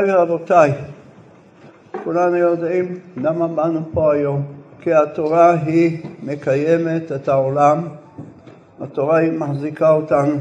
[0.00, 0.72] רבותיי,
[2.04, 4.42] כולנו יודעים למה באנו פה היום,
[4.80, 7.88] כי התורה היא מקיימת את העולם,
[8.80, 10.36] התורה היא מחזיקה אותנו,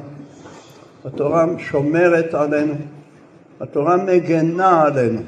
[1.06, 2.74] התורה שומרת עלינו,
[3.60, 5.22] התורה מגנה עלינו.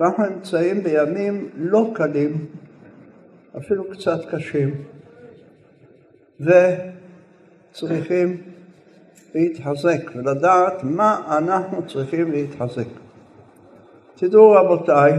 [0.00, 2.46] ואנחנו נמצאים בימים לא קלים,
[3.58, 4.74] אפילו קצת קשים,
[6.40, 8.53] וצריכים
[9.34, 12.86] להתחזק ולדעת מה אנחנו צריכים להתחזק.
[14.14, 15.12] תדעו רבותיי,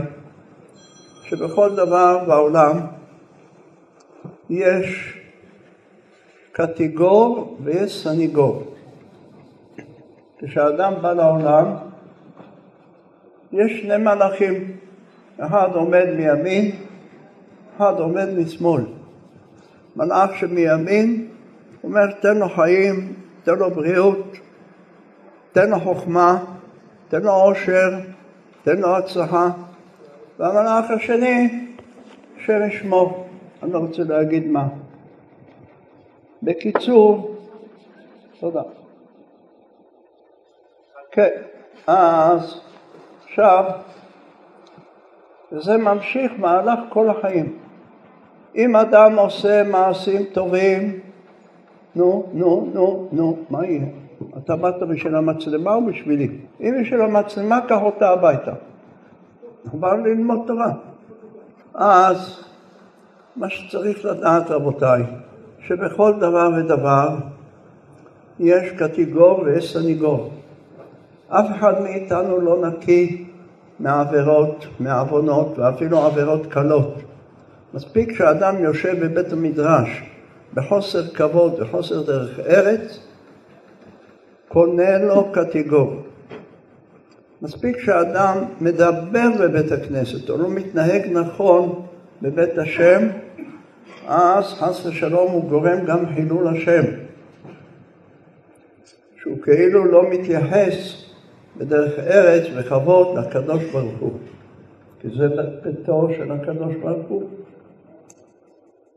[1.23, 2.77] שבכל דבר בעולם
[4.49, 5.17] יש
[6.51, 8.63] קטגור ויש סניגור.
[10.37, 11.65] כשאדם בא לעולם,
[13.51, 14.77] יש שני מלאכים,
[15.37, 16.71] אחד עומד מימין,
[17.77, 18.83] אחד עומד משמאל.
[19.95, 21.27] מלאך שמימין
[21.83, 23.13] אומר תן לו חיים,
[23.45, 24.25] תן לו בריאות,
[25.51, 26.43] תן לו חוכמה,
[27.07, 27.89] תן לו עושר,
[28.63, 29.49] תן לו הצלחה.
[30.39, 31.65] והמלאך השני,
[32.37, 33.27] אשר ישמור,
[33.63, 34.67] אני לא רוצה להגיד מה.
[36.43, 37.35] בקיצור,
[38.39, 38.61] תודה.
[41.11, 41.29] כן,
[41.87, 42.61] אז
[43.23, 43.65] עכשיו,
[45.51, 47.57] וזה ממשיך מהלך כל החיים.
[48.55, 50.99] אם אדם עושה מעשים טובים,
[51.95, 53.85] נו, נו, נו, נו, מה יהיה?
[54.37, 56.29] אתה באת בשביל המצלמה או בשבילי?
[56.61, 58.51] אם בשביל המצלמה, קח אותה הביתה.
[59.65, 60.71] אנחנו באנו ללמוד תורה.
[61.73, 62.39] אז
[63.35, 65.03] מה שצריך לדעת, רבותיי,
[65.59, 67.09] שבכל דבר ודבר
[68.39, 70.29] יש קטגור ויש סניגור.
[71.29, 73.25] אף אחד מאיתנו לא נקי
[73.79, 76.93] מעבירות, מעוונות ואפילו עבירות קלות.
[77.73, 80.03] מספיק שאדם יושב בבית המדרש
[80.55, 82.99] בחוסר כבוד וחוסר דרך ארץ,
[84.47, 86.01] קונה לו קטגור.
[87.41, 91.85] מספיק שאדם מדבר בבית הכנסת או לא מתנהג נכון
[92.21, 93.07] בבית השם,
[94.07, 96.83] אז חס ושלום הוא גורם גם חילול השם.
[99.21, 101.03] שהוא כאילו לא מתייחס
[101.57, 104.11] בדרך ארץ בכבוד לקדוש ברוך הוא,
[104.99, 105.27] כי זה
[105.63, 107.29] ביתו של הקדוש ברוך הוא.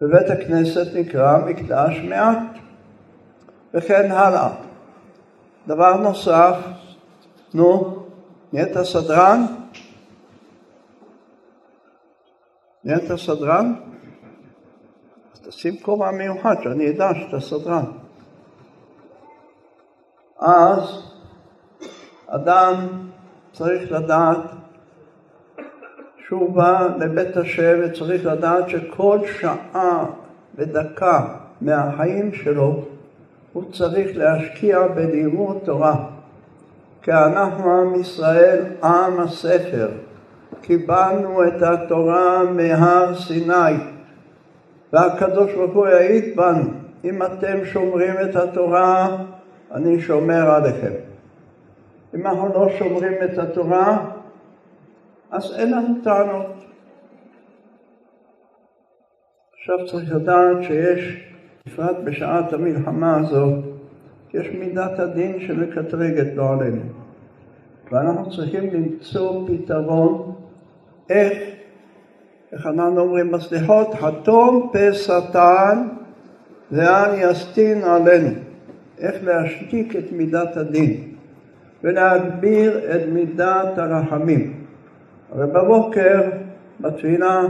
[0.00, 2.38] בבית הכנסת נקרא מקדש מעט,
[3.74, 4.48] וכן הלאה.
[5.66, 6.56] דבר נוסף,
[7.54, 7.96] נו,
[8.52, 9.46] נהיית סדרן?
[12.84, 13.74] נהיית סדרן?
[15.32, 17.84] אז תשים כובע מיוחד, שאני אדע שאתה סדרן.
[20.38, 21.02] אז
[22.26, 22.74] אדם
[23.52, 24.38] צריך לדעת
[26.28, 30.04] שהוא בא לבית השם וצריך לדעת שכל שעה
[30.54, 31.24] ודקה
[31.60, 32.84] מהחיים שלו
[33.52, 35.96] הוא צריך להשקיע בלימוד תורה.
[37.02, 39.88] כי אנחנו עם ישראל, עם הספר.
[40.60, 43.74] קיבלנו את התורה מהר סיני,
[44.92, 46.70] והקדוש ברוך הוא יעיד בנו,
[47.04, 49.16] אם אתם שומרים את התורה,
[49.74, 50.92] אני שומר עליכם.
[52.14, 53.98] אם אנחנו לא שומרים את התורה,
[55.30, 56.64] אז אין לנו טענות.
[59.54, 61.24] עכשיו צריך לדעת שיש,
[61.66, 63.64] בפרט בשעת המלחמה הזאת,
[64.34, 66.82] יש מידת הדין שמקטרגת לא עלינו.
[67.92, 70.34] ואנחנו צריכים למצוא פתרון
[71.10, 71.38] איך,
[72.52, 75.88] איך אנחנו אומרים בסליחות, חתום פה שטן
[76.72, 78.30] ואל יסטין עלינו.
[78.98, 81.14] איך להשתיק את מידת הדין
[81.84, 84.57] ולהגביר את מידת הרחמים.
[85.32, 86.20] הרי בבוקר
[86.80, 87.42] בתפילה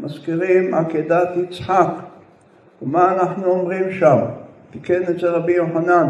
[0.00, 1.90] מזכירים עקדת יצחק,
[2.82, 4.18] ומה אנחנו אומרים שם?
[4.70, 6.06] תיקן את זה רבי יוחנן,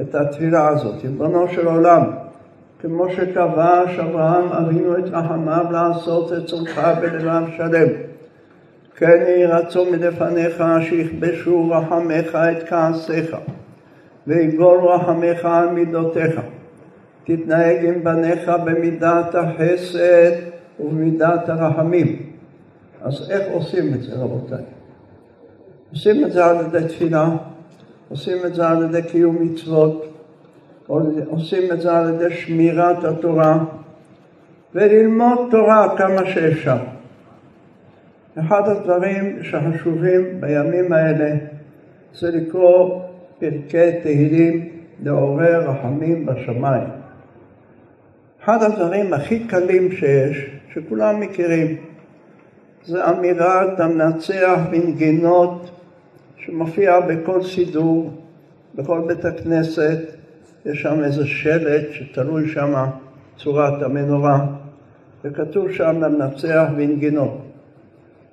[0.00, 2.02] את התפילה הזאת, ריבונו של עולם,
[2.80, 7.88] כמו שכבש אברהם אבינו את רחמיו לעשות את צורך בלבב שלם.
[8.96, 13.36] כן יהי רצון מלפניך שיכבשו רחמך את כעסיך,
[14.26, 16.40] ויגול רחמך על מידותיך.
[17.24, 20.32] תתנהג עם בניך במידת החסד
[20.80, 22.16] ובמידת הרחמים.
[23.02, 24.64] אז איך עושים את זה רבותיי?
[25.90, 27.28] עושים את זה על ידי תפילה,
[28.08, 30.06] עושים את זה על ידי קיום מצוות,
[31.26, 33.64] עושים את זה על ידי שמירת התורה
[34.74, 36.76] וללמוד תורה כמה שאפשר.
[38.40, 41.34] אחד הדברים שחשובים בימים האלה
[42.14, 43.02] זה לקרוא
[43.38, 44.68] פרקי תהילים
[45.02, 47.03] לעורר רחמים בשמיים.
[48.44, 51.76] אחד הדברים הכי קלים שיש, שכולם מכירים,
[52.84, 55.70] זה אמירת המנצח בנגינות
[56.36, 58.10] שמופיע בכל סידור,
[58.74, 59.98] בכל בית הכנסת,
[60.66, 62.74] יש שם איזה שלט שתלוי שם
[63.36, 64.46] צורת המנורה,
[65.24, 67.38] וכתוב שם למנצח בנגינות.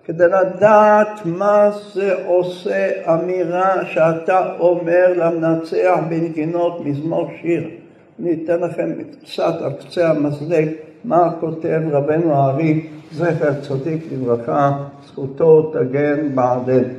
[0.06, 7.81] כדי לדעת מה זה עושה אמירה שאתה אומר למנצח בנגינות מזמור שיר.
[8.22, 8.90] אני אתן לכם
[9.24, 10.70] קצת על קצה המזלג
[11.04, 14.72] מה כותב רבנו הארי, זכר צדיק לברכה,
[15.06, 16.94] זכותו תגן בעדנו.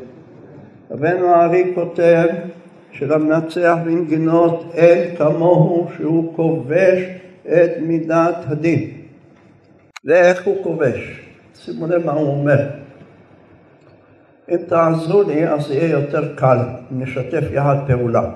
[0.91, 2.27] רבנו הארי כותב
[2.93, 7.03] שלמנצח בנגינות אין כמוהו שהוא כובש
[7.47, 8.91] את מידת הדין.
[10.05, 11.21] ואיך הוא כובש?
[11.55, 12.69] שימו לב מה הוא אומר.
[14.51, 16.59] אם תעזרו לי אז יהיה יותר קל,
[16.91, 18.31] נשתף יחד פעולה.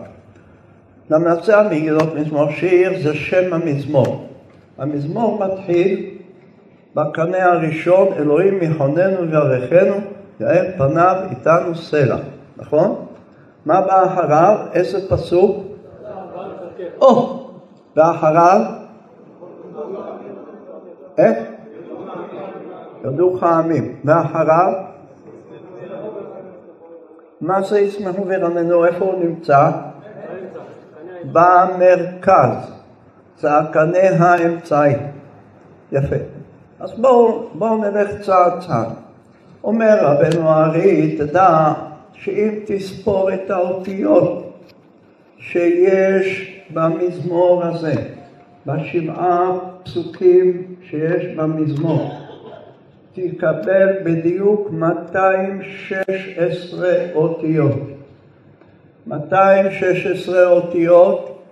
[1.11, 4.27] למנצח בנגינות מזמור שיר זה שם המזמור.
[4.79, 6.11] המזמור מתחיל
[6.95, 9.97] בקנה הראשון, אלוהים יכוננו ויערכנו,
[10.41, 12.17] יאר פניו איתנו סלע,
[12.57, 13.07] נכון?
[13.67, 14.59] מה בא אחריו?
[14.73, 15.65] איזה פסוק?
[17.01, 17.43] או!
[17.97, 18.61] ואחריו?
[21.19, 21.39] איך?
[23.05, 23.97] יודוך העמים.
[24.05, 24.73] ואחריו?
[27.41, 28.85] מה זה ישמחו וירננו?
[28.85, 29.71] איפה הוא נמצא?
[31.33, 32.77] במרכז.
[33.43, 34.93] הקנה האמצעי.
[35.93, 36.17] יפה.
[36.81, 38.89] אז בואו בוא נלך צעד צעד.
[39.65, 41.73] אומר רבנו הארי, תדע
[42.13, 44.53] שאם תספור את האותיות
[45.39, 47.95] שיש במזמור הזה,
[48.67, 49.53] בשבעה
[49.85, 52.11] פסוקים שיש במזמור,
[53.13, 57.96] תקבל בדיוק 216 אותיות.
[59.07, 61.43] 216 אותיות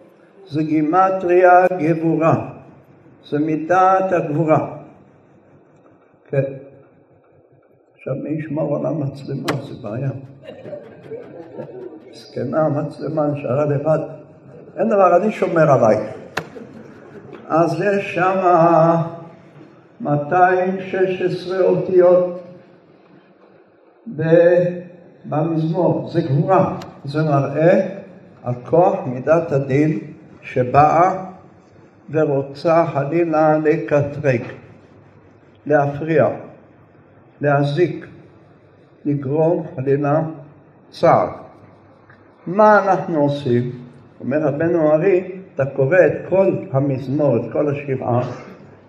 [0.46, 2.50] זה גימטריה גבורה,
[3.30, 4.76] זה מידת הגבורה.
[6.28, 6.52] כן.
[7.96, 9.62] עכשיו מי ישמור על המצלמה?
[9.62, 10.10] זה בעיה.
[12.12, 13.98] זקנה, המצלמה נשארה לבד.
[14.76, 16.14] אין דבר, אני שומר עלייך.
[17.48, 18.36] אז יש שם
[20.00, 22.42] 216 אותיות
[25.28, 26.76] במזמור, זה גבורה.
[27.04, 27.88] זה מראה
[28.42, 29.98] על כוח מידת הדין
[30.42, 31.24] שבאה
[32.10, 34.42] ורוצה חלילה לקטרג,
[35.66, 36.28] להפריע,
[37.40, 38.06] להזיק,
[39.04, 40.22] לגרום חלילה
[40.90, 41.28] צער.
[42.46, 43.70] מה אנחנו עושים?
[44.20, 48.30] אומר רבנו ארי, אתה קורא את כל המזמור, את כל השבעה,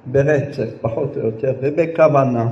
[0.05, 2.47] ברצף, פחות או יותר, ובכוונה.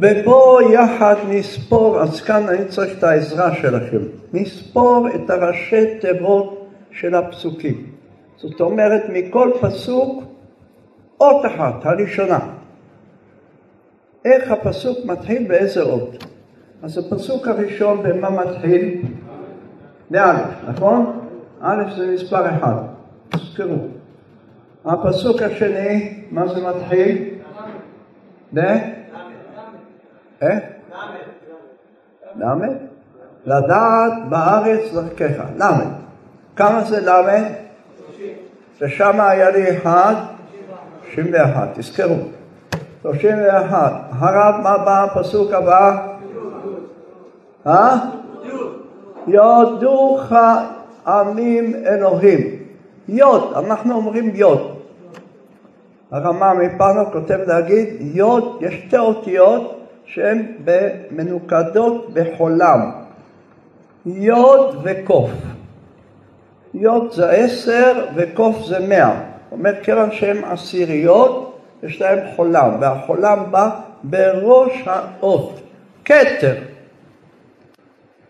[0.00, 3.98] ובואו יחד נספור, אז כאן אני צריך את העזרה שלכם,
[4.32, 7.86] נספור את הראשי תיבות של הפסוקים.
[8.36, 10.24] זאת אומרת, מכל פסוק
[11.20, 12.38] אות אחת, הראשונה.
[14.24, 16.24] איך הפסוק מתחיל באיזה אות?
[16.82, 19.02] אז הפסוק הראשון במה מתחיל?
[20.10, 21.20] באלף, נכון?
[21.60, 22.74] א' זה מספר אחד,
[23.28, 23.86] תזכרו.
[24.84, 27.24] הפסוק השני, מה זה מתחיל?
[28.54, 28.60] ב?
[30.40, 30.58] איך?
[32.36, 32.44] ל'.
[33.46, 35.64] לדעת בארץ דרכך, ל'.
[36.56, 37.42] כמה זה ל'?
[38.80, 40.14] ושם היה לי אחד,
[41.10, 42.16] 61, תזכרו.
[43.02, 43.92] 31.
[44.10, 46.06] הרב, מה בא הפסוק הבא?
[47.66, 47.96] אה?
[49.26, 50.32] יודוך
[51.06, 52.40] עמים אלוהים.
[53.08, 54.76] יוד, אנחנו אומרים יוד.
[56.10, 59.79] הרמ"א מפנו כותב להגיד, יוד, יש שתי אותיות
[60.14, 60.46] שהן
[61.10, 62.90] מנוקדות בחולם.
[64.06, 65.30] יוד וקוף.
[66.74, 69.20] יוד זה עשר וקוף זה מאה.
[69.52, 73.70] אומר, כיוון שהן עשיריות, יש להם חולם, והחולם בא
[74.02, 75.60] בראש האות,
[76.04, 76.54] כתר.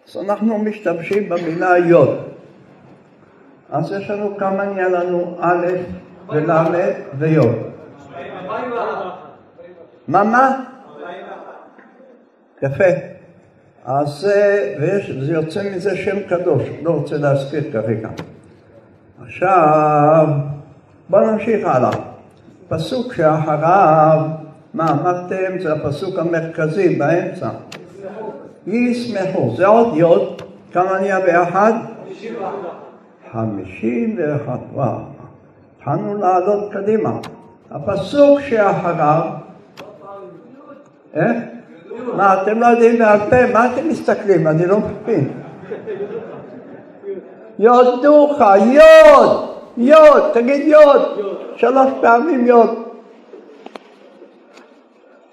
[0.08, 2.18] אז אנחנו משתמשים במילה יוד.
[3.70, 5.66] אז יש לנו כמה נהיה לנו א'
[6.28, 6.50] ול'
[7.18, 7.56] ויוד.
[10.08, 10.69] מה מה?
[12.62, 12.84] יפה.
[13.84, 18.08] אז זה, ויש, זה יוצא מזה שם קדוש, לא רוצה להזכיר כרגע.
[19.22, 20.28] עכשיו,
[21.08, 21.90] בואו נמשיך הלאה.
[22.68, 24.20] פסוק שאחריו,
[24.74, 25.58] מה אמרתם?
[25.60, 27.48] זה הפסוק המרכזי באמצע.
[28.66, 29.54] ישמחו.
[29.56, 31.72] זה עוד יוד, כמה נהיה ביחד?
[33.32, 34.60] חמישים ואחת.
[34.72, 34.98] וואו.
[35.76, 37.18] התחלנו לעלות קדימה.
[37.70, 39.22] הפסוק שאחריו,
[41.14, 41.36] איך?
[42.16, 43.52] מה, אתם לא יודעים בעל פה?
[43.52, 44.46] מה אתם מסתכלים?
[44.46, 45.30] אני לא מבין.
[47.58, 51.02] יודוך, יוד, יוד, תגיד יוד,
[51.56, 52.84] שלוש פעמים יוד.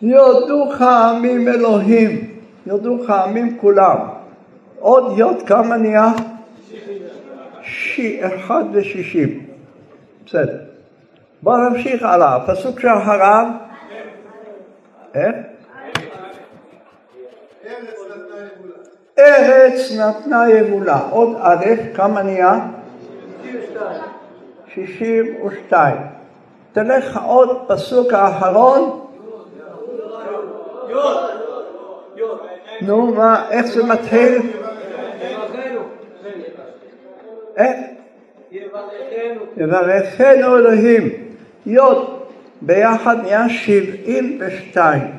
[0.01, 3.97] יודוך עמים אלוהים, יודוך עמים כולם.
[4.79, 6.11] עוד יוד כמה נהיה?
[8.21, 9.45] אחד ושישים.
[10.25, 10.57] בסדר.
[11.41, 13.45] בואו נמשיך הלאה, הפסוק שאחריו.
[15.15, 15.35] איך?
[19.19, 20.99] ארץ נתנה יבולה.
[21.09, 22.59] עוד א', כמה נהיה?
[24.73, 25.95] 62.
[26.73, 29.07] תלך עוד פסוק האחרון.
[32.81, 34.41] נו, מה, איך זה מתחיל?
[37.57, 37.77] איך?
[39.57, 41.09] יברכנו אלוהים.
[41.65, 42.19] יוד
[42.61, 45.16] ביחד נהיה 72.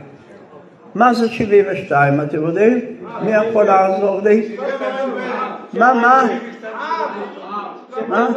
[0.95, 2.81] מה זה 72, אתם יודעים?
[3.23, 4.57] מי יכול לעזור לי?
[5.73, 6.29] מה, מה?
[8.09, 8.29] מה?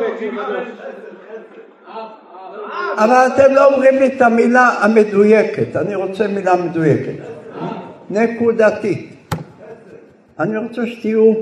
[2.98, 7.14] אבל אתם לא אומרים לי את המילה המדויקת, אני רוצה מילה מדויקת.
[8.10, 9.16] נקודתית.
[10.40, 11.34] אני רוצה שתהיו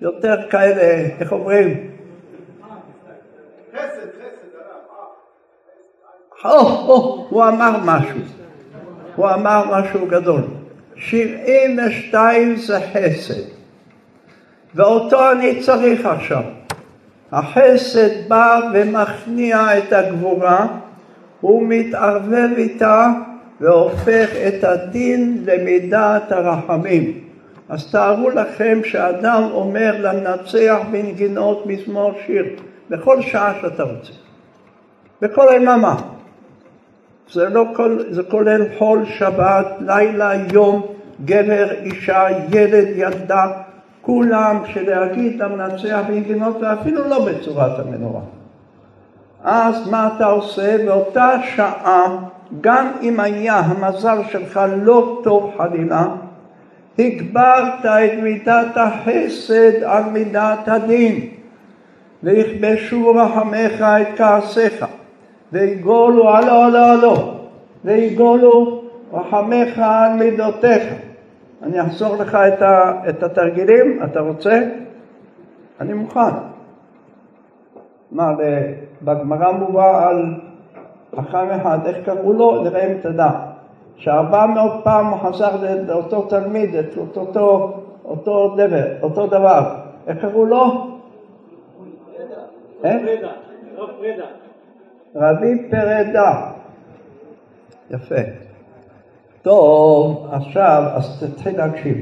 [0.00, 1.90] יותר כאלה, איך אומרים?
[6.42, 8.18] הוא אמר משהו,
[9.20, 10.40] הוא אמר משהו גדול.
[10.96, 13.42] שבעים ושתיים זה חסד,
[14.74, 16.42] ואותו אני צריך עכשיו.
[17.32, 20.66] החסד בא ומכניע את הגבורה,
[21.40, 23.08] הוא מתערבב איתה
[23.60, 27.18] והופך את הדין למידת הרחמים.
[27.68, 32.44] אז תארו לכם שאדם אומר למנצח בנגינות מזמור שיר
[32.90, 34.12] בכל שעה שאתה רוצה,
[35.22, 35.96] בכל היממה.
[37.32, 40.86] זה, לא כל, זה כולל חול, שבת, לילה, יום,
[41.24, 43.46] גבר, אישה, ילד, ילדה,
[44.02, 48.20] כולם שלהגיד למנצח בנגינות ואפילו לא בצורת המנורה.
[49.44, 50.86] אז מה אתה עושה?
[50.86, 52.16] באותה שעה,
[52.60, 56.06] גם אם היה המזל שלך לא טוב חלילה,
[56.98, 61.26] הגברת את מידת החסד על מידת הדין,
[62.22, 64.84] ויכבשו רחמך את כעסיך.
[65.52, 67.14] ויגולו עלו עלו עלו,
[67.84, 70.82] ויגולו רחמך על מידותיך.
[71.62, 74.60] אני אחזור לך את, ה, את התרגילים, אתה רוצה?
[75.80, 76.30] אני מוכן.
[78.12, 78.32] מה,
[79.02, 80.34] בגמרא מובא על
[81.16, 82.62] חכם אחד, איך קראו לו?
[82.62, 83.30] נראה אם תדע.
[83.96, 85.50] שארבע מאות פעם הוא חזר
[85.86, 89.74] לאותו תלמיד, את אותו, אותו, אותו דבר, אותו דבר.
[90.06, 90.86] איך קראו לו?
[92.82, 93.28] פרדה.
[94.00, 94.26] פרדה.
[95.14, 96.50] רבי פרדה.
[97.90, 98.20] יפה.
[99.42, 101.96] טוב, עכשיו, אז תתחיל להקשיב.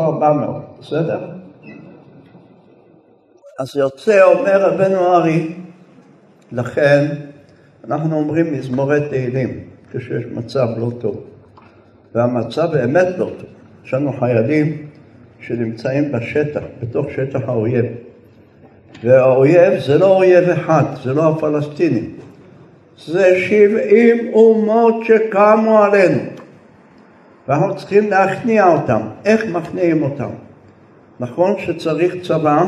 [0.00, 1.30] ארבע מאות, בסדר?
[3.58, 5.54] אז יוצא, אומר רבנו ארי,
[6.52, 7.06] לכן
[7.84, 11.24] אנחנו אומרים מזמורי תהילים כשיש מצב לא טוב.
[12.14, 13.48] והמצב באמת לא טוב.
[13.84, 14.86] יש לנו חיילים
[15.40, 17.86] שנמצאים בשטח, בתוך שטח האויב.
[19.04, 22.10] והאויב זה לא אויב אחד, זה לא הפלסטינים.
[23.06, 26.20] זה שבעים אומות שקמו עלינו.
[27.48, 29.00] ואנחנו צריכים להכניע אותם.
[29.24, 30.28] איך מכניעים אותם?
[31.20, 32.62] נכון שצריך צבא,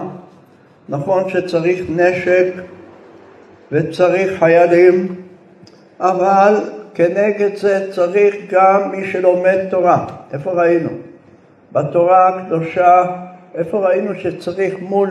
[0.88, 2.52] נכון שצריך נשק
[3.72, 5.14] וצריך חיילים,
[6.00, 6.54] אבל
[6.94, 10.06] כנגד זה צריך גם מי שלומד תורה.
[10.32, 10.90] איפה ראינו?
[11.72, 13.04] בתורה הקדושה,
[13.54, 15.10] איפה ראינו שצריך מול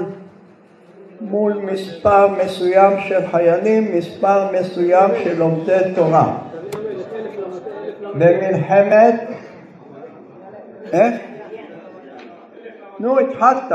[1.21, 6.37] מול מספר מסוים של חיילים, מספר מסוים של לומדי תורה.
[8.13, 9.15] במלחמת...
[10.91, 11.21] איך?
[12.99, 13.71] נו, התחלת.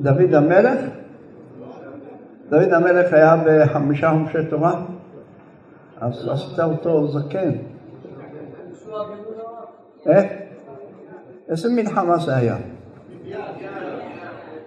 [0.00, 0.80] דוד המלך?
[2.48, 4.80] דוד המלך היה בחמישה חומשי תורה?
[6.00, 7.52] אז עשית אותו זקן.
[10.06, 10.32] איך?
[11.48, 12.56] איזה מלחמה זה היה?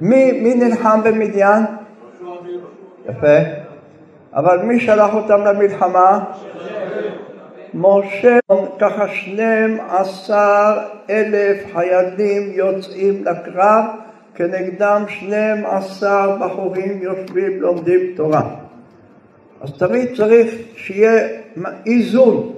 [0.01, 1.63] מי, מי נלחם במדיין?
[3.09, 3.37] יפה.
[4.33, 6.23] אבל מי שלח אותם למלחמה?
[7.73, 8.39] משה,
[8.79, 10.77] ככה שנים עשר
[11.09, 13.85] אלף חיילים יוצאים לקרב,
[14.35, 18.55] כנגדם שנים עשר בחורים יושבים לומדים תורה.
[19.61, 21.27] אז תמיד צריך שיהיה
[21.85, 22.53] איזון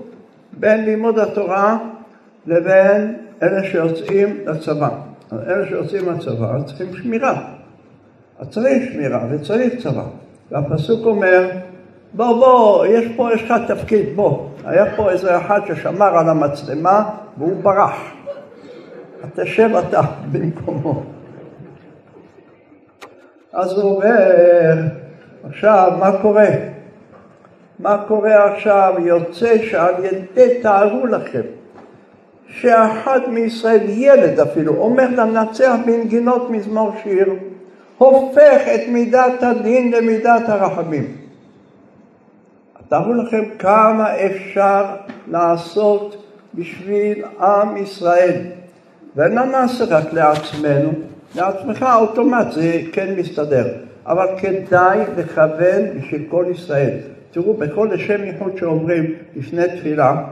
[0.53, 1.77] בין לימוד התורה
[2.45, 5.12] לבין אלה שיוצאים לצבא.
[5.33, 7.43] אלה שיוצאים מהצבא צריכים שמירה.
[8.39, 10.05] אז צריך שמירה וצריך צבא.
[10.51, 11.49] והפסוק אומר,
[12.13, 14.49] בוא בוא, יש פה, יש לך תפקיד, בוא.
[14.65, 18.13] היה פה איזה אחד ששמר על המצלמה והוא ברח.
[19.35, 20.01] תשב אתה
[20.31, 21.03] במקומו.
[23.53, 24.75] אז הוא אומר,
[25.49, 26.47] עכשיו, מה קורה?
[27.79, 28.93] מה קורה עכשיו?
[28.99, 31.41] יוצא שעל ידי, תארו לכם,
[32.61, 37.33] שאחד מישראל, ילד אפילו, אומר למנצח בנגינות מזמור שיר,
[37.97, 41.17] הופך את מידת הדין למידת הרחמים.
[42.87, 44.85] תארו לכם כמה אפשר
[45.27, 48.41] לעשות בשביל עם ישראל.
[49.15, 50.91] ולא נעשה רק לעצמנו,
[51.35, 53.67] לעצמך אוטומט זה כן מסתדר,
[54.05, 56.97] אבל כדאי לכוון בשביל כל ישראל.
[57.31, 60.23] תראו, בכל לשם ייחוד שאומרים לפני תפילה,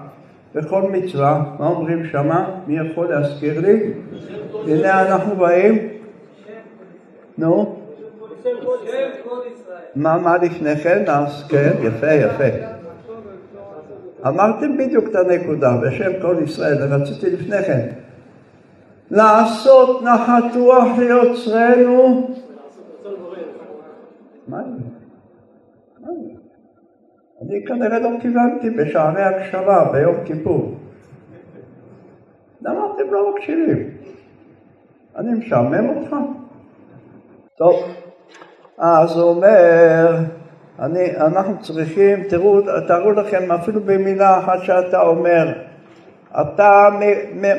[0.55, 2.49] בכל מצווה, מה אומרים שמה?
[2.67, 3.93] מי יכול להזכיר לי?
[4.67, 5.87] הנה אנחנו באים.
[7.37, 7.75] נו?
[9.95, 11.03] מה, מה לפני כן?
[11.07, 12.43] אז כן, יפה, יפה.
[14.27, 17.87] אמרתם בדיוק את הנקודה, בשם כל ישראל, רציתי לפני כן.
[19.11, 22.29] לעשות נחת רוח ליוצרנו.
[24.47, 24.57] מה?
[27.41, 30.75] אני כנראה לא כיוונתי בשערי הקשבה ביום כיפור.
[32.61, 33.89] למה אתם לא מקשיבים?
[35.15, 36.15] אני משעמם אותך?
[37.57, 37.83] טוב,
[38.77, 40.17] אז הוא אומר,
[40.79, 45.53] אני, אנחנו צריכים, תראו, תראו לכם אפילו במילה אחת שאתה אומר,
[46.41, 46.89] אתה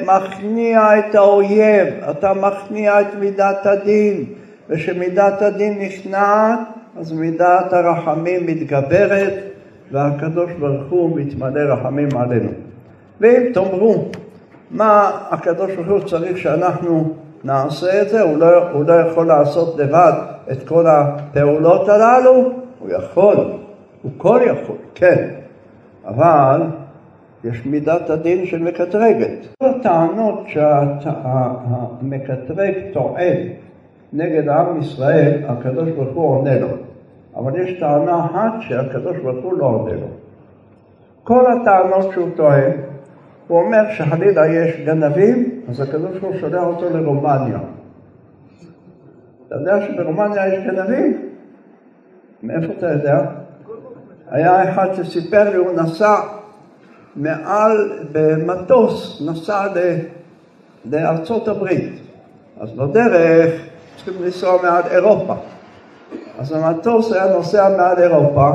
[0.07, 4.25] מכניע את האויב, אתה מכניע את מידת הדין,
[4.69, 6.59] וכשמידת הדין נכנעת,
[7.01, 9.52] אז מידת הרחמים מתגברת,
[9.93, 12.51] והקדוש ברוך הוא מתמלא רחמים עלינו.
[13.21, 14.05] ואם תאמרו,
[14.71, 19.79] מה הקדוש ברוך הוא צריך שאנחנו נעשה את זה, הוא לא, הוא לא יכול לעשות
[19.79, 20.13] לבד
[20.53, 23.37] את כל הפעולות הללו, הוא יכול,
[24.03, 25.29] הוא כל יכול, כן,
[26.05, 26.63] אבל
[27.45, 29.47] יש מידת הדין של מקטרגת.
[29.59, 30.45] כל הטענות
[31.67, 33.49] שהמקטרג טוען
[34.13, 36.69] נגד עם ישראל, הקדוש ברוך הוא עונה לו.
[37.37, 40.07] אבל יש טענה אחת שהקדוש ברוך הוא לא עונה לו.
[41.25, 42.71] כל הטענות שהוא טוען,
[43.49, 47.59] הוא אומר שחלילה יש גנבים, אז הקדוש ברוך הוא שולח אותו לרומניה.
[49.47, 51.29] אתה יודע שברומניה יש גנבים?
[52.43, 53.19] מאיפה אתה יודע?
[54.31, 56.15] היה אחד שסיפר לי, הוא נסע
[57.17, 59.67] מעל, במטוס, נסע
[60.85, 62.01] לארצות הברית.
[62.61, 63.63] אז בדרך
[63.97, 65.35] צריכים לנסוע מעל אירופה.
[66.39, 68.51] אז המטוס היה נוסע מעל אירופה,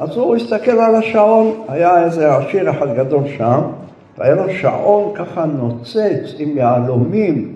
[0.00, 3.60] אז הוא הסתכל על השעון, היה איזה עשיר אחד גדול שם,
[4.18, 7.54] והיה לו שעון ככה נוצץ עם יהלומים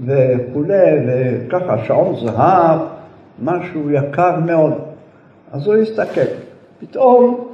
[0.00, 2.80] וכולי, וככה שעון זהב,
[3.42, 4.72] משהו יקר מאוד.
[5.52, 6.30] אז הוא הסתכל.
[6.80, 7.48] פתאום,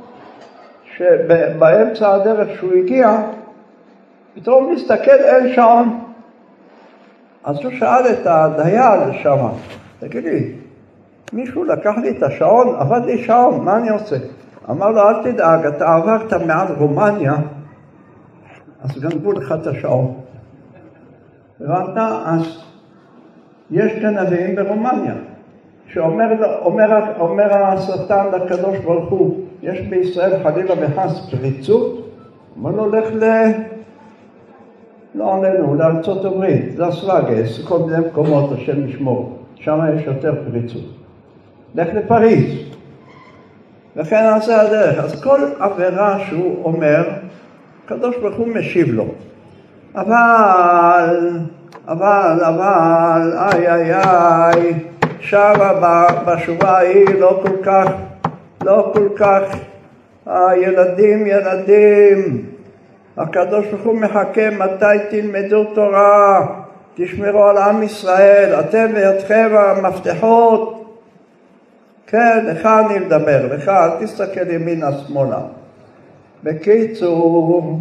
[0.97, 3.17] שבאמצע הדרך שהוא הגיע,
[4.35, 6.01] פתאום מסתכל, אין שעון.
[7.45, 9.49] אז הוא שאל את הדייל שם,
[9.99, 10.53] תגיד לי,
[11.33, 14.17] מישהו לקח לי את השעון, עבד לי שעון, מה אני עושה?
[14.71, 17.35] אמר לו, אל תדאג, אתה עברת מעל רומניה,
[18.83, 20.15] אז גנבו לך את השעון.
[21.61, 21.97] הבנת?
[22.25, 22.63] אז
[23.71, 25.15] יש גנבים ברומניה,
[25.87, 26.27] שאומר
[26.63, 32.09] אומר, אומר השטן לקדוש ברוך הוא, יש בישראל חלילה וחס פריצות,
[32.57, 33.25] אומר לו, לך ל...
[35.15, 41.06] לא עלינו, לארצות הברית, לס וגאס, כל מיני מקומות, השם ישמור, שם יש יותר פריצות.
[41.77, 42.67] לך לפריז.
[43.97, 45.05] וכן נעשה הדרך.
[45.05, 47.09] אז כל עבירה שהוא אומר,
[47.85, 49.07] הקדוש ברוך הוא משיב לו.
[49.95, 51.31] אבל,
[51.89, 54.75] אבל, אבל, איי איי איי,
[55.21, 57.93] שמה בשורה ההיא לא כל כך,
[58.65, 59.43] לא כל כך,
[60.27, 62.47] הילדים ילדים,
[63.17, 66.47] הקדוש ברוך הוא מחכה מתי תלמדו תורה,
[66.95, 70.86] תשמרו על עם ישראל, אתם וידכם המפתחות,
[72.07, 75.41] כן, לך אני מדבר, לך, אל תסתכל ימינה שמאלה.
[76.45, 77.81] בקיצור,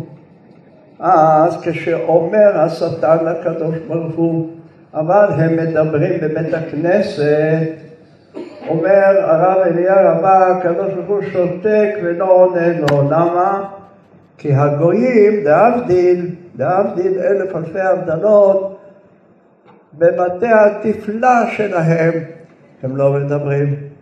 [0.99, 4.49] אז כשאומר השטן לקדוש ברוך הוא,
[4.93, 7.67] אבל הם מדברים בבית הכנסת,
[8.67, 13.03] אומר הרב אליה רבה, הקדוש ברוך הוא שותק ולא עונה לו.
[13.09, 13.63] למה?
[14.37, 18.77] כי הגויים, להבדיל, להבדיל אלף אלפי הבדלות,
[19.97, 22.13] בבתי התפלה שלהם
[22.83, 23.94] הם לא מדברים.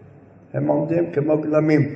[0.54, 1.90] הם עומדים כמו גלמים.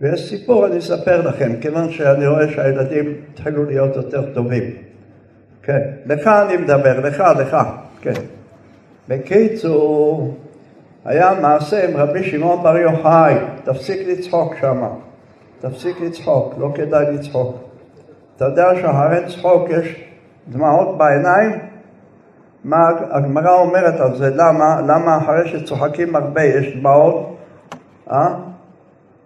[0.00, 4.62] ויש סיפור, אני אספר לכם, כיוון שאני רואה שהילדים התחילו להיות יותר טובים.
[5.62, 7.56] כן, לך אני מדבר, לך, לך,
[8.00, 8.12] כן.
[9.08, 10.34] בקיצור,
[11.04, 14.88] היה מעשה עם רבי שמעון בר יוחאי, תפסיק לצחוק שמה,
[15.60, 17.56] תפסיק לצחוק, לא כדאי לצחוק.
[18.36, 20.04] אתה יודע שאחרי צחוק יש
[20.48, 21.50] דמעות בעיניים?
[22.64, 24.80] מה הגמרא אומרת על זה, למה?
[24.80, 27.36] למה אחרי שצוחקים הרבה יש דמעות?
[28.10, 28.34] אה?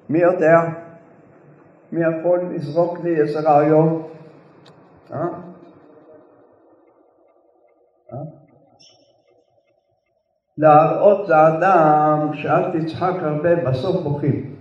[0.08, 0.56] מי יודע?
[1.92, 4.02] מי יכול לזרוק לי איזה רעיון?
[5.12, 5.18] אה?
[8.12, 8.18] אה?
[10.58, 14.56] להראות לאדם שאל תצחק הרבה, בסוף בוכים.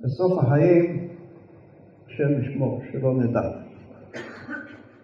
[0.00, 1.08] בסוף החיים,
[2.06, 3.40] השם ישמור, שלא נדע.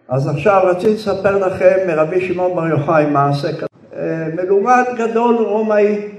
[0.08, 3.66] אז עכשיו רציתי לספר לכם מרבי שמעון בר יוחאי מעשה כזה.
[4.36, 6.15] מלומד גדול רומאי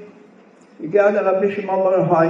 [0.83, 2.27] הגיע לרבי שמעון בר יוחאי,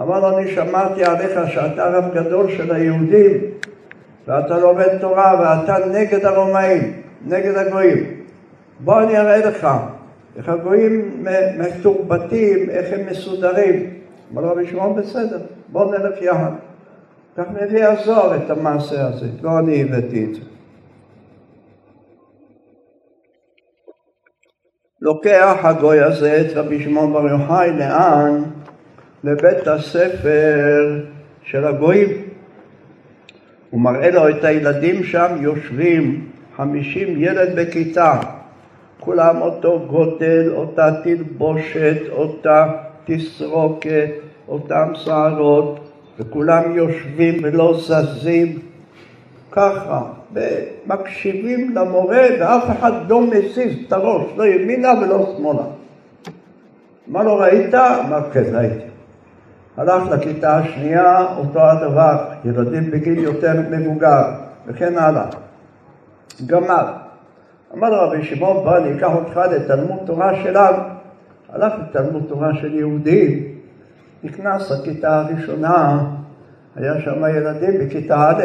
[0.00, 3.36] אמר לו, אני שמעתי עליך שאתה רב גדול של היהודים
[4.26, 6.92] ואתה לומד תורה ואתה נגד הרומאים,
[7.26, 8.04] נגד הגויים.
[8.80, 9.68] בוא אני אראה לך
[10.36, 11.24] איך הגויים
[11.58, 13.86] מתורבתים, איך הם מסודרים.
[14.32, 16.50] אמר רבי שמעון, בסדר, בוא נלך יחד.
[17.36, 20.40] כך מביא הזוהר את המעשה הזה, לא אני הבאתי את זה.
[25.02, 28.42] לוקח הגוי הזה את רבי שמעון בר יוחאי, לאן?
[29.24, 31.00] לבית הספר
[31.42, 32.08] של הגויים.
[33.70, 38.20] הוא מראה לו את הילדים שם יושבים, חמישים ילד בכיתה,
[39.00, 42.66] כולם אותו גודל, אותה תלבושת, אותה
[43.04, 44.10] תסרוקת,
[44.48, 48.58] אותם שערות, וכולם יושבים ולא זזים
[49.52, 55.62] ככה, ומקשיבים למורה ואף אחד לא מזיז את הראש, לא ימינה ולא שמאלה.
[57.06, 57.74] מה לא ראית?
[57.74, 58.84] אמר כן, ראיתי.
[59.76, 64.22] הלך לכיתה השנייה, אותו הדבר, ילדים בגיל יותר מבוגר,
[64.66, 65.26] וכן הלאה.
[66.46, 66.86] גמר.
[67.74, 70.82] אמר רבי שמעון, בוא אני אקח אותך לתלמוד תורה שלנו.
[71.52, 73.44] הלך לתלמוד תורה של יהודים,
[74.24, 76.04] נכנס לכיתה הראשונה,
[76.76, 78.44] היה שם ילדים בכיתה א',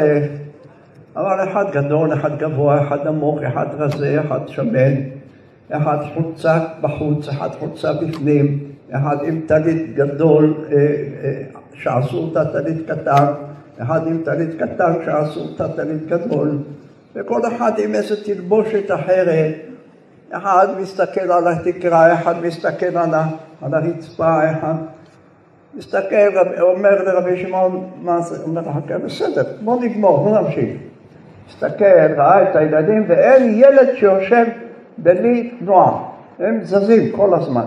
[1.16, 4.94] אבל אחד גדול, אחד גבוה, אחד נמוך, אחד רזה, אחד שמן,
[5.70, 8.60] אחד חוצה בחוץ, אחד חוצה בפנים,
[8.92, 11.42] אחד עם טלית גדול אה, אה,
[11.74, 13.26] שעשו אותה טלית קטן,
[13.82, 16.58] אחד עם טלית קטן שעשו אותה טלית גדול,
[17.16, 19.56] וכל אחד עם איזה תלבושת אחרת.
[20.32, 23.14] אחד מסתכל על התקרה, אחד מסתכל על,
[23.62, 24.74] הרצפה, אחד
[25.74, 28.44] מסתכל, אומר לרבי שמעון, מה זה?
[28.44, 30.78] אומר לך, כן, בסדר, בוא נגמור, בוא נמשיך.
[31.48, 34.46] מסתכל, ראה את הילדים, ואין ילד שיושב
[34.98, 36.04] בלי תנועה.
[36.40, 37.66] הם זזים כל הזמן.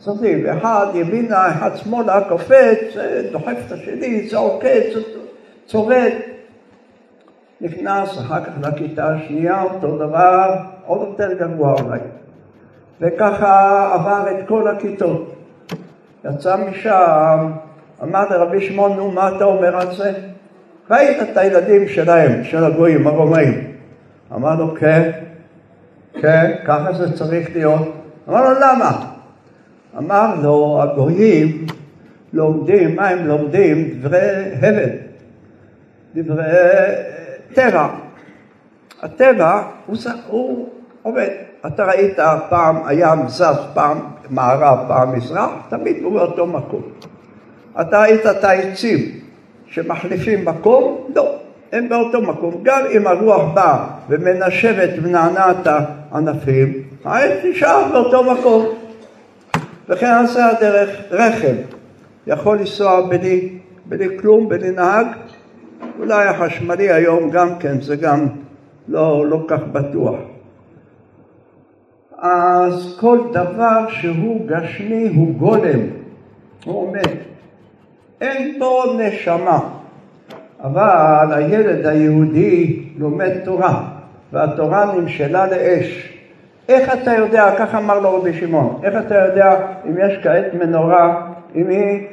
[0.00, 2.96] זזים, אחד ימינה, אחד שמאלה, קופץ,
[3.32, 4.86] דוחף את השני, זה עוקץ,
[5.66, 6.12] צובט.
[7.60, 10.54] נכנס אחר כך לכיתה השנייה, אותו דבר,
[10.86, 11.98] עוד יותר גרוע אולי.
[13.00, 15.34] וככה עבר את כל הכיתות.
[16.24, 17.52] יצא משם,
[18.02, 20.12] אמר לרבי שמעון, נו, מה אתה אומר על זה?
[20.90, 23.72] ראית את הילדים שלהם, של הגויים, הרומאים.
[24.34, 25.10] אמר לו, כן,
[26.20, 27.92] כן, ככה זה צריך להיות.
[28.28, 29.12] אמר לו, למה?
[29.98, 31.66] אמר לו, הגויים
[32.32, 33.90] לומדים, מה הם לומדים?
[34.00, 34.90] דברי הבל,
[36.14, 36.44] דברי
[37.54, 37.88] טבע.
[39.02, 39.96] הטבע הוא,
[40.26, 40.68] הוא
[41.02, 41.28] עובד.
[41.66, 42.18] אתה ראית
[42.48, 43.98] פעם הים זז, פעם
[44.30, 46.82] מערב, פעם מזרח, תמיד הוא באותו מקום.
[47.80, 49.25] אתה ראית את העצים
[49.70, 51.08] שמחליפים מקום?
[51.14, 51.34] לא,
[51.72, 52.54] הם באותו מקום.
[52.62, 58.66] גם אם הרוח באה ומנשבת ומנענעת הענפים, העץ נשאר באותו מקום.
[59.88, 61.54] וכן עשה הדרך רכב,
[62.26, 65.06] יכול לנסוע בלי, בלי כלום, בלי נהג,
[65.98, 68.26] אולי החשמלי היום גם כן, זה גם
[68.88, 70.16] לא, לא כך בטוח.
[72.18, 75.80] אז כל דבר שהוא גשמי הוא גולם,
[76.64, 77.35] הוא עומד.
[78.20, 79.60] אין בו נשמה,
[80.62, 83.82] אבל הילד היהודי לומד תורה,
[84.32, 86.12] והתורה נמשלה לאש.
[86.68, 89.56] איך אתה יודע, כך אמר לו רבי שמעון, איך אתה יודע
[89.88, 92.06] אם יש כעת מנורה, אם היא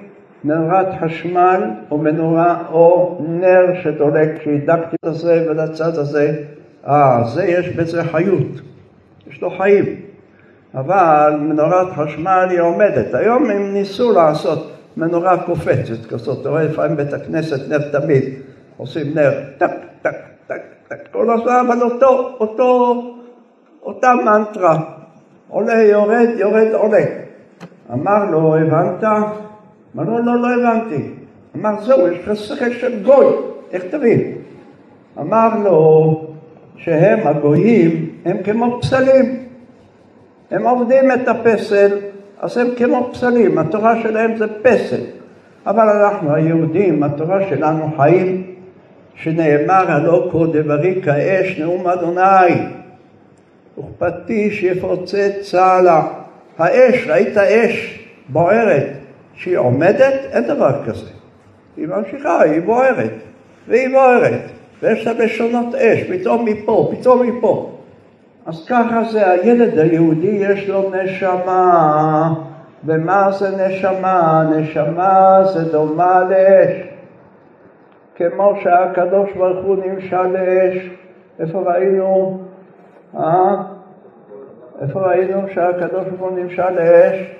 [0.43, 6.35] מנורת חשמל או מנורה או נר שדולק, שהדקתי את זה ולצד הזה,
[6.87, 8.61] אה, זה יש בזה חיות.
[9.27, 9.85] יש לו חיים.
[10.75, 13.13] אבל מנורת חשמל היא עומדת.
[13.13, 18.23] היום הם ניסו לעשות מנורה קופצת כזאת, אתה רואה לפעמים בית הכנסת נר תמיד,
[18.77, 20.15] עושים נר טק, טק,
[20.47, 23.01] טק, טק, כל הזמן, אבל אותו, אותו,
[23.83, 24.79] אותה מנטרה,
[25.47, 27.05] עולה, יורד, יורד, עולה.
[27.93, 29.03] אמר לו, הבנת?
[29.95, 31.09] אמר לו, לא, לא הבנתי.
[31.55, 33.25] אמר, זהו, יש לך שכל של גוי,
[33.71, 34.33] איך תבין?
[35.19, 36.27] אמר לו,
[36.77, 39.39] שהם הגויים הם כמו פסלים.
[40.51, 41.97] הם עובדים את הפסל,
[42.43, 45.01] אז הם כמו פסלים, התורה שלהם זה פסל.
[45.65, 48.43] אבל אנחנו היהודים, התורה שלנו חיים,
[49.15, 52.55] שנאמר הלא כה דברי כאש נאום אדוני,
[53.77, 56.07] וכפטיש יפוצץ צהלה.
[56.57, 58.87] האש, ראית אש בוערת,
[59.35, 60.13] שהיא עומדת?
[60.31, 61.11] אין דבר כזה.
[61.77, 63.13] היא ממשיכה, היא בוערת,
[63.67, 64.41] והיא בוערת.
[64.81, 67.72] ויש לה לשונות אש, פתאום מפה, פתאום מפה.
[68.45, 72.33] אז ככה זה, הילד היהודי יש לו נשמה.
[72.85, 74.43] ומה זה נשמה?
[74.55, 76.87] נשמה זה דומה לאש.
[78.15, 80.89] כמו שהקדוש ברוך הוא נמשל לאש.
[81.39, 82.39] איפה ראינו?
[83.19, 83.55] אה?
[84.81, 87.31] איפה ראינו שהקדוש ברוך הוא נמשל לאש?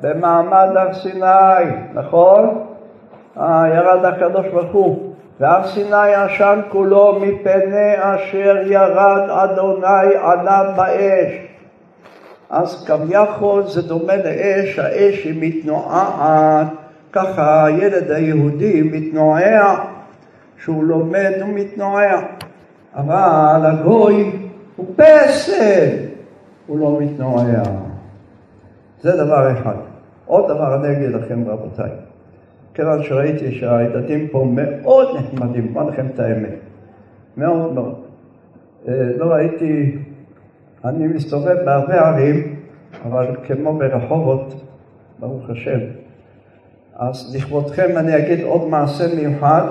[0.00, 2.64] במעמד הר סיני, נכון?
[3.38, 5.13] אה, ירד הקדוש ברוך הוא.
[5.40, 11.32] והר סיני עשן כולו מפני אשר ירד אדוני עליו באש.
[12.50, 16.66] אז כביכול זה דומה לאש, האש היא מתנועעת,
[17.12, 19.84] ככה הילד היהודי מתנועע,
[20.64, 22.20] שהוא לומד הוא מתנועע,
[22.96, 24.32] אבל הגוי
[24.76, 25.88] הוא פסל,
[26.66, 27.62] הוא לא מתנועע.
[29.02, 29.76] זה דבר אחד.
[30.26, 31.90] עוד דבר אני אגיד לכם רבותיי,
[32.74, 36.54] כיוון שראיתי שהילדים פה מאוד נחמדים, אומר לכם את האמת,
[37.36, 38.04] מאוד מאוד.
[38.88, 39.98] אה, לא ראיתי
[40.84, 42.56] אני מסתובב בהרבה ערים,
[43.04, 44.54] אבל כמו ברחובות,
[45.18, 45.78] ברוך השם.
[46.96, 49.62] אז לכבודכם אני אגיד עוד מעשה מיוחד.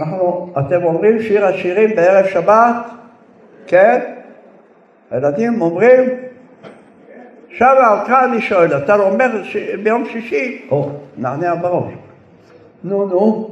[0.00, 2.76] אנחנו, אתם אומרים שיר השירים בערב שבת?
[3.66, 4.00] כן?
[5.10, 6.10] הילדים אומרים?
[7.50, 9.56] עכשיו אותך אני שואל, אתה אומר ש...
[9.56, 10.66] ביום שישי?
[10.70, 11.92] או, נענה בראש.
[12.84, 13.50] נו, נו.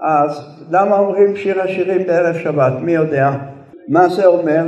[0.00, 2.72] אז למה אומרים שיר השירים בערב שבת?
[2.80, 3.30] מי יודע?
[3.88, 4.64] מה זה אומר?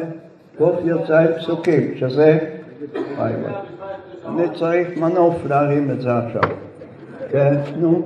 [0.58, 2.38] קוף יוצאי פסוקים, שזה...
[4.26, 6.42] אני צריך מנוף להרים את זה עכשיו.
[7.30, 8.02] כן, נו.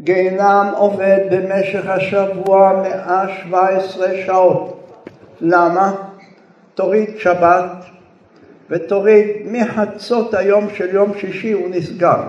[0.00, 4.90] גיהנם עובד במשך השבוע 117 שעות.
[5.40, 5.92] למה?
[6.74, 7.84] תוריד שבת
[8.70, 12.20] ותוריד מחצות היום של יום שישי הוא נסגר.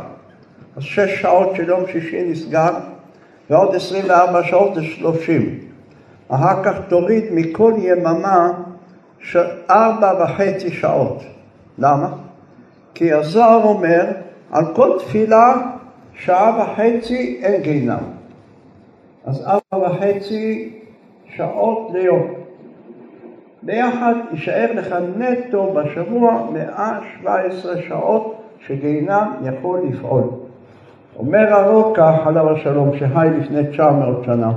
[0.76, 2.74] אז שש שעות של יום שישי נסגר
[3.50, 5.60] ועוד 24 שעות זה 30.
[6.30, 8.52] אחר כך תוריד מכל יממה
[9.70, 11.24] ארבע וחצי שעות.
[11.78, 12.10] למה?
[12.94, 14.06] כי הזוהר אומר,
[14.52, 15.54] על כל תפילה
[16.14, 18.04] שעה וחצי אין גיהנם.
[19.26, 20.74] אז ארבע וחצי
[21.36, 22.34] שעות ליום.
[23.64, 28.36] ביחד יישאר לך נטו בשבוע 117 שעות
[28.68, 30.24] שגיהנם יכול לפעול.
[31.20, 34.52] אומר הרוקח עליו השלום שחי לפני 900 שנה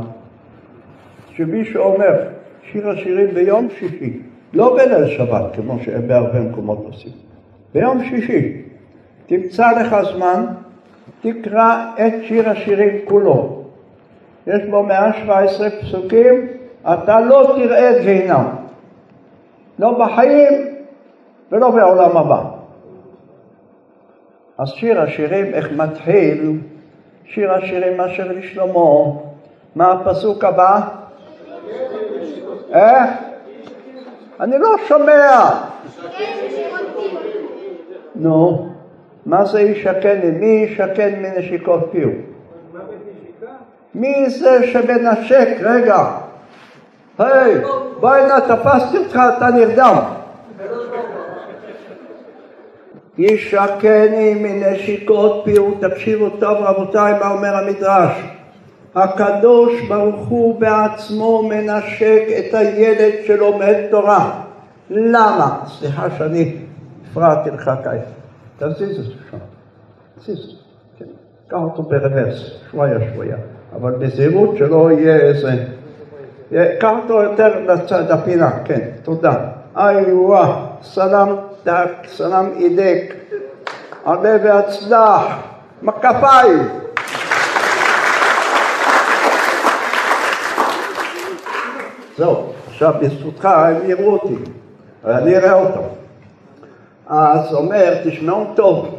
[1.31, 2.12] שמי שאומר
[2.73, 4.21] שיר השירים ביום שישי,
[4.53, 7.12] לא בליל שבת, כמו שבהרבה מקומות עושים,
[7.75, 8.62] ביום שישי,
[9.27, 10.47] תמצא לך זמן,
[11.21, 13.62] תקרא את שיר השירים כולו.
[14.47, 16.47] יש בו 117 פסוקים,
[16.83, 18.44] אתה לא תראה את גיהנם.
[19.79, 20.66] לא בחיים
[21.53, 22.58] ולא בעולם הבא.
[24.59, 26.59] אז שיר השירים, איך מתחיל?
[27.25, 29.11] שיר השירים אשר לשלמה.
[29.75, 30.81] מה הפסוק הבא?
[32.73, 33.11] איך?
[34.40, 35.51] אני לא שומע.
[38.14, 38.68] נו,
[39.27, 40.31] מה זה ישכן לי?
[40.31, 42.09] מי ישכן מנשיקות פיו?
[43.94, 45.49] מי זה שמנשק?
[45.61, 46.09] רגע.
[47.18, 47.55] היי,
[48.01, 50.17] בוא הנה, תפסתי אותך, אתה נרדם.
[53.18, 58.22] ישקני מנשיקות פיו, תקשיבו טוב רבותיי מה אומר המדרש.
[58.94, 64.42] הקדוש ברוך הוא בעצמו מנשק את הילד שלומד תורה.
[64.90, 65.59] למה?
[65.66, 66.57] סליחה שאני
[67.11, 68.00] הפרעתי לך כעת.
[68.59, 69.37] תזיז את זה שם.
[70.18, 70.54] תזיז.
[70.98, 71.04] כן.
[71.48, 73.37] קח אותו ברוורס, שויה שויה.
[73.76, 75.64] אבל בזהירות שלא יהיה איזה...
[76.81, 79.35] קח אותו יותר לצד הפינה, כן, תודה.
[79.76, 81.28] איווה, סלאם
[81.68, 83.14] דק, סלאם אידק,
[84.04, 85.22] עלה והצלח,
[85.83, 86.68] מקפיים.
[92.16, 94.35] זהו, עכשיו בזכותך הם יראו אותי,
[95.04, 95.81] אני אראה אותם.
[97.09, 98.98] אז אומר, תשמעו טוב,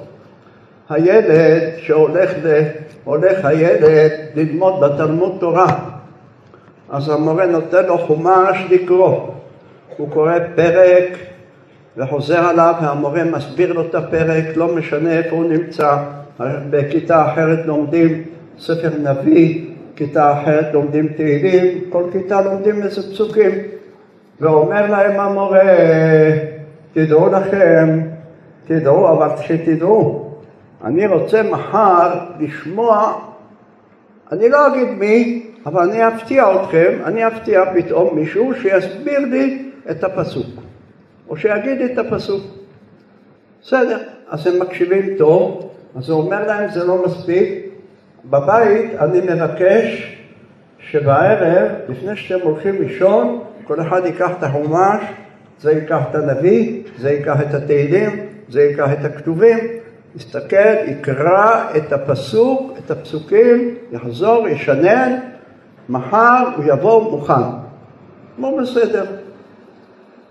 [0.89, 1.25] הילד
[1.77, 2.62] שהולך ל...
[3.03, 5.79] הולך הילד ללמוד בתלמוד תורה,
[6.89, 9.27] אז המורה נותן לו חומש לקרוא.
[9.97, 11.17] הוא קורא פרק
[11.97, 15.97] וחוזר עליו, והמורה מסביר לו את הפרק, לא משנה איפה הוא נמצא.
[16.69, 18.23] בכיתה אחרת לומדים
[18.60, 23.52] ספר נביא, כיתה אחרת לומדים תהילים, כל כיתה לומדים איזה פסוקים.
[24.41, 25.62] ואומר להם המורה,
[26.93, 27.99] תדעו לכם,
[28.67, 30.32] תדעו, אבל שתדעו,
[30.84, 33.13] אני רוצה מחר לשמוע,
[34.32, 40.04] אני לא אגיד מי, אבל אני אפתיע אתכם, אני אפתיע פתאום מישהו שיסביר לי את
[40.04, 40.59] הפסוק,
[41.30, 42.44] או שיגיד את הפסוק.
[43.62, 43.98] בסדר,
[44.30, 47.65] אז הם מקשיבים טוב, אז הוא אומר להם זה לא מספיק,
[48.26, 50.18] בבית אני מבקש
[50.80, 55.04] שבערב, לפני שאתם הולכים לישון, כל אחד ייקח את החומש,
[55.60, 59.58] זה ייקח את הנביא, זה ייקח את התהילים, זה ייקח את הכתובים,
[60.15, 65.20] יסתכל, יקרא את הפסוק, את הפסוקים, יחזור, ישנן,
[65.89, 67.34] מחר הוא יבוא מוכן.
[68.39, 69.06] לא בסדר,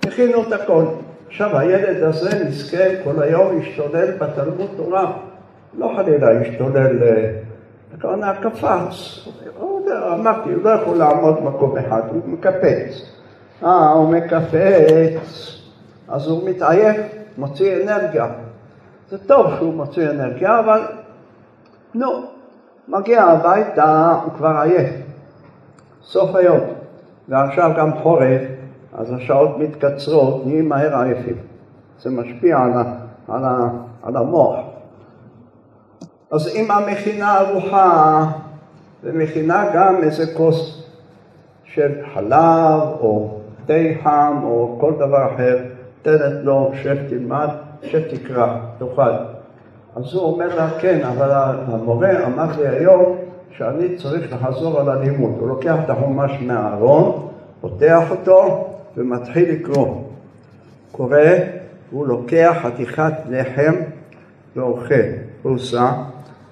[0.07, 0.85] הכינו את הכל.
[1.27, 5.13] עכשיו הילד הזה מסכן כל היום ישתולל בתלמוד תורה,
[5.79, 6.99] לא חלילה ישתולל,
[7.95, 9.29] הכוונה קפץ,
[10.13, 13.19] אמרתי, הוא לא יכול לעמוד במקום אחד, הוא מקפץ.
[13.65, 15.59] אה, הוא מקפץ,
[16.09, 16.97] אז הוא מתעייף,
[17.39, 18.27] מוציא אנרגיה.
[19.11, 20.81] זה טוב שהוא מוציא אנרגיה, אבל
[21.95, 22.23] נו,
[22.89, 24.91] מגיע הביתה, הוא כבר עייף.
[26.03, 26.61] סוף היום,
[27.29, 28.43] ועכשיו גם חורף,
[28.99, 31.37] אז השעות מתקצרות, נהיים מהר עייפים.
[32.01, 32.83] זה משפיע על, ה,
[33.29, 33.69] על, ה,
[34.03, 34.57] על המוח.
[36.33, 38.25] אז אם המכינה ארוחה,
[39.03, 40.83] ומכינה גם איזה כוס
[41.65, 45.59] של חלב, או תה חם, או כל דבר אחר,
[45.97, 47.49] נותנת לו, שב תלמד,
[47.83, 49.11] שב תקרא, תאכל.
[49.97, 51.31] אז הוא אומר לה, כן, אבל
[51.67, 53.17] המורה אמר לי היום
[53.51, 55.33] שאני צריך לחזור על הלימוד.
[55.41, 57.29] הוא לוקח את החומש מהארון,
[57.61, 58.68] פותח אותו
[58.99, 60.03] ומתחיל לקרוא.
[60.93, 61.19] קורא,
[61.91, 63.75] הוא לוקח חתיכת לחם
[64.57, 64.95] ואוכל,
[65.43, 65.93] פרוסה,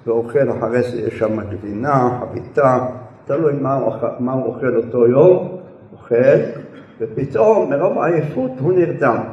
[0.05, 2.85] ואוכל אחרי זה יש שם גבינה, חביתה,
[3.25, 3.79] תלוי מה,
[4.19, 5.57] מה הוא אוכל אותו יום,
[5.93, 6.39] אוכל,
[6.99, 9.23] ופתאום מרוב עייפות הוא נרדם.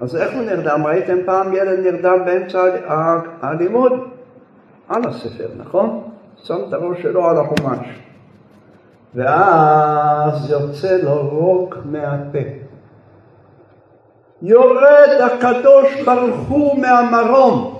[0.00, 0.86] אז איך הוא נרדם?
[0.86, 2.64] ראיתם פעם ילד נרדם באמצע
[3.40, 3.92] הלימוד?
[4.88, 6.02] על הספר, נכון?
[6.36, 8.02] שם את הראש שלו על החומש.
[9.14, 12.38] ואז יוצא לו רוק מהפה.
[14.42, 17.78] יורד הקדוש ברוך הוא מהמרום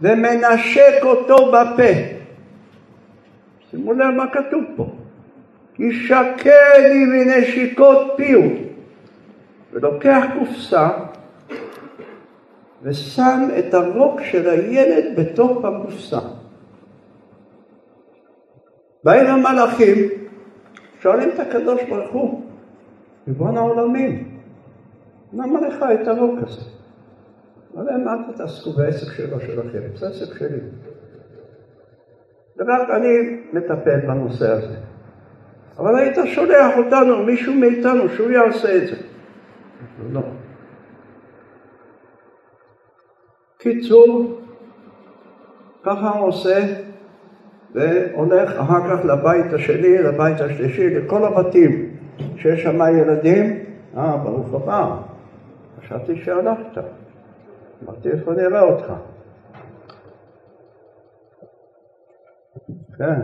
[0.00, 1.92] ומנשק אותו בפה.
[3.70, 4.86] שימו לב מה כתוב פה.
[5.78, 8.40] ישקה לי מנשיקות פיו.
[9.72, 10.88] ולוקח קופסה
[12.82, 16.18] ושם את הרוק של הילד בתוך הקופסה.
[19.04, 19.96] באים המלאכים,
[21.00, 22.42] שואלים את הקדוש ברוך הוא,
[23.28, 24.38] ריבון העולמים,
[25.32, 26.60] למה לך את הרוק הזה?
[27.74, 30.58] לא יודע מה תתעסקו בעסק שלו שלכם, זה עסק שלי.
[32.56, 34.76] ורק אני מטפל בנושא הזה.
[35.78, 38.96] אבל היית שולח אותנו, מישהו מאיתנו, שהוא יעשה את זה.
[40.12, 40.20] לא.
[43.58, 44.40] קיצור,
[45.82, 46.64] ככה עושה,
[47.78, 51.96] והולך אחר כך לבית השני, לבית השלישי, לכל הבתים
[52.36, 53.64] שיש שם ילדים,
[53.96, 54.96] אה, ברוך הבא,
[55.80, 56.82] חשבתי שהלכת,
[57.84, 58.92] אמרתי איפה נראה אותך.
[62.98, 63.20] כן.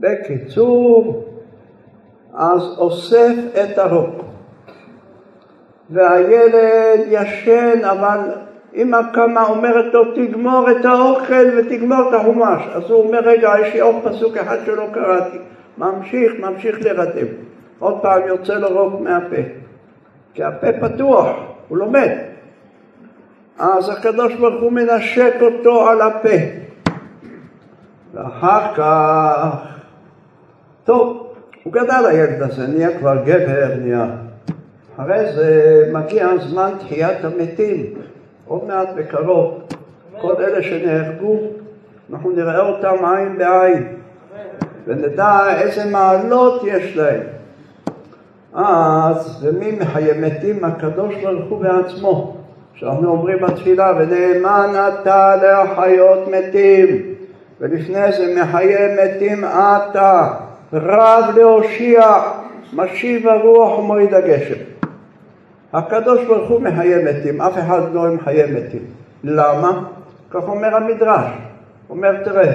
[0.00, 1.24] בקיצור,
[2.34, 4.24] אז אוסף את הרוק.
[5.90, 8.45] והילד ישן, אבל
[8.76, 12.62] אמא קמה אומרת לו, תגמור את האוכל ותגמור את החומש.
[12.72, 15.38] אז הוא אומר, רגע, יש לי עוד פסוק אחד שלא קראתי.
[15.78, 17.26] ממשיך, ממשיך לרדם.
[17.78, 19.42] עוד פעם יוצא לו רוק מהפה.
[20.34, 21.36] כי הפה פתוח,
[21.68, 22.10] הוא לומד.
[23.58, 26.36] אז הקדוש ברוך הוא מנשק אותו על הפה.
[28.14, 29.56] ואחר כך,
[30.84, 34.06] טוב, הוא גדל הילד הזה, נהיה כבר גבר, נהיה...
[34.96, 37.84] אחרי זה מגיע זמן תחיית המתים,
[38.48, 39.62] עוד מעט בקרוב.
[40.20, 41.38] כל אלה שנהרגו,
[42.12, 43.88] אנחנו נראה אותם עין בעין,
[44.86, 47.20] ונדע איזה מעלות יש להם.
[48.54, 50.64] אז, ומי מחיי מתים?
[50.64, 52.36] הקדוש ברוך הוא בעצמו.
[52.74, 56.86] שאנחנו אומרים בתפילה, ונאמן אתה להחיות מתים,
[57.60, 60.34] ולפני זה מחיי מתים אתה.
[60.72, 62.22] רב להושיע,
[62.72, 64.75] משיב הרוח ומוריד הגשם.
[65.72, 68.84] הקדוש ברוך הוא מחיה מתים, אף אחד לא מחיה מתים.
[69.24, 69.82] למה?
[70.30, 71.26] כך אומר המדרש.
[71.90, 72.52] אומר, תראה,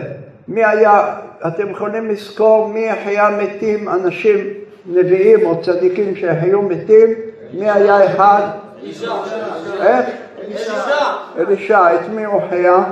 [0.47, 1.15] מי היה,
[1.47, 4.37] אתם יכולים לזכור מי החיה מתים, אנשים
[4.85, 7.09] נביאים או צדיקים שהחיו מתים,
[7.53, 8.41] מי היה אחד?
[8.83, 9.11] אלישע.
[9.81, 10.05] איך?
[10.43, 10.73] אלישע.
[11.37, 12.83] אלישע, את מי הוא חיה?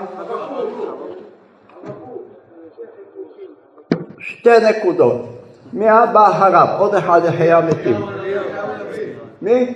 [4.19, 5.25] שתי נקודות.
[5.73, 6.67] מי הבא אחריו?
[6.77, 8.05] עוד אחד יחיה מתים.
[9.41, 9.73] מי?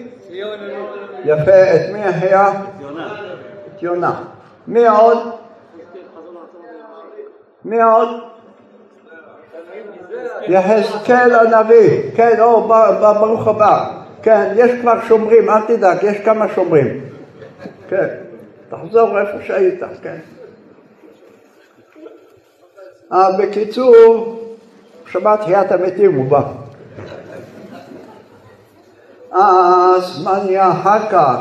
[1.26, 2.52] יפה, את מי יחיה?
[3.68, 4.24] את יונה.
[4.68, 5.18] מי עוד?
[7.66, 8.10] מי עוד?
[10.48, 12.68] יחזקאל הנביא, כן, או,
[13.00, 14.02] ברוך הבא.
[14.22, 17.02] כן, יש כבר שומרים, אל תדאג, יש כמה שומרים.
[17.90, 18.08] כן,
[18.70, 20.18] תחזור איפה שהיית, כן.
[23.38, 24.40] בקיצור,
[25.08, 26.63] שמע תחיית המתים, הוא בא.
[29.34, 31.38] אז מה נהיה אחר כך?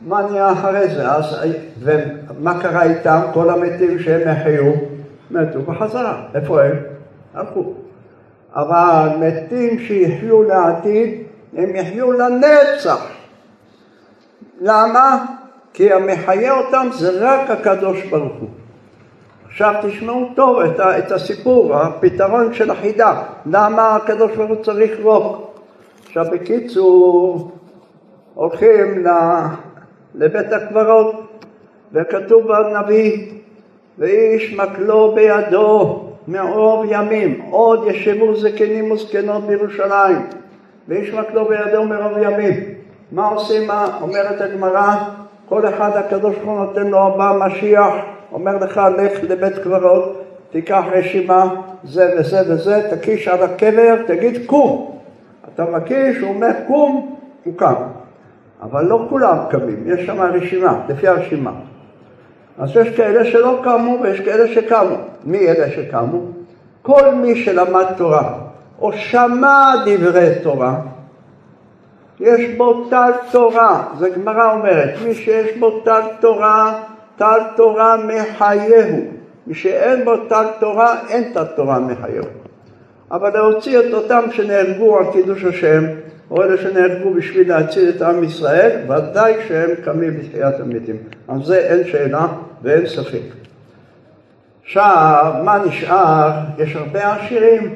[0.00, 1.10] מה נהיה אחרי זה?
[1.10, 1.36] אז,
[1.80, 3.20] ומה קרה איתם?
[3.34, 4.72] כל המתים שהם החיו,
[5.30, 6.22] מתו בחזרה.
[6.34, 6.76] איפה הם?
[7.34, 7.72] הלכו.
[8.54, 11.22] אבל מתים שיחיו לעתיד,
[11.56, 13.06] הם יחיו לנצח.
[14.60, 15.24] למה?
[15.72, 18.48] כי המחיה אותם זה רק הקדוש ברוך הוא.
[19.48, 20.60] עכשיו תשמעו טוב
[20.98, 25.47] את, הסיפור, הפתרון של החידה, למה הקדוש ברוך הוא צריך רוק.
[26.18, 27.50] עכשיו בקיצור,
[28.34, 29.04] הולכים
[30.14, 31.14] לבית הקברות,
[31.92, 33.26] וכתוב בנביא,
[33.98, 40.26] ואיש מקלו בידו מערוב ימים, עוד ישבו זקנים וזקנות בירושלים,
[40.88, 42.54] ואיש מקלו בידו מערוב ימים.
[43.12, 43.70] מה עושים?
[44.00, 44.94] אומרת הגמרא?
[45.48, 47.92] כל אחד הקדוש ברוך הוא נותן לו הבא משיח,
[48.32, 51.54] אומר לך לך לבית קברות, תיקח רשימה,
[51.84, 54.97] זה וזה וזה, תקיש על הקבר, תגיד קום.
[55.60, 57.74] אתה מקיש, הוא אומר קום, הוא קם.
[58.62, 61.52] אבל לא כולם קמים, יש שם רשימה, לפי הרשימה.
[62.58, 64.96] אז יש כאלה שלא קמו ויש כאלה שקמו.
[65.24, 66.20] מי אלה שקמו?
[66.82, 68.38] כל מי שלמד תורה
[68.80, 70.80] או שמע דברי תורה,
[72.20, 76.82] יש בו טל תורה, זה גמרא אומרת, מי שיש בו טל תורה,
[77.16, 78.98] טל תורה מחייהו.
[79.46, 82.24] מי שאין בו טל תורה, אין טל תורה מחייהו.
[83.10, 85.84] אבל להוציא את אותם שנהרגו על קידוש השם,
[86.30, 90.96] או אלה שנהרגו בשביל להציל את עם ישראל, ודאי שהם קמים בתחיית המתים.
[91.28, 92.26] על זה אין שאלה
[92.62, 93.20] ואין ספק.
[94.64, 96.30] עכשיו, מה נשאר?
[96.58, 97.74] יש הרבה עשירים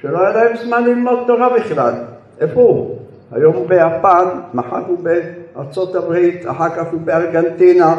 [0.00, 1.92] שלא היה להם זמן ללמוד תורה בכלל.
[2.40, 2.98] איפה הוא?
[3.32, 4.24] היום הוא ביפן,
[4.54, 7.94] מחר הוא בארצות הברית, אחר כך הוא בארגנטינה.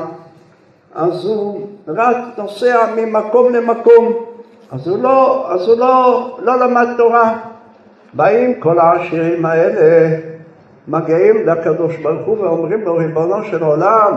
[0.95, 4.13] אז הוא רק נוסע ממקום למקום,
[4.71, 7.33] אז הוא לא, אז הוא לא, לא למד תורה.
[8.13, 10.17] באים כל העשירים האלה,
[10.87, 14.13] מגיעים לקדוש ברוך הוא ואומרים לו, ריבונו של עולם,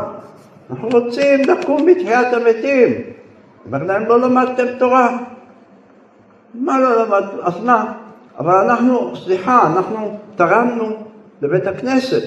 [0.70, 2.94] אנחנו רוצים לקום מתחיית המתים.
[3.66, 5.16] אומר להם, לא למדתם תורה.
[6.54, 7.36] מה לא למדתם?
[7.42, 7.92] אז מה?
[8.38, 10.86] אבל אנחנו, סליחה, אנחנו תרמנו
[11.42, 12.22] לבית הכנסת.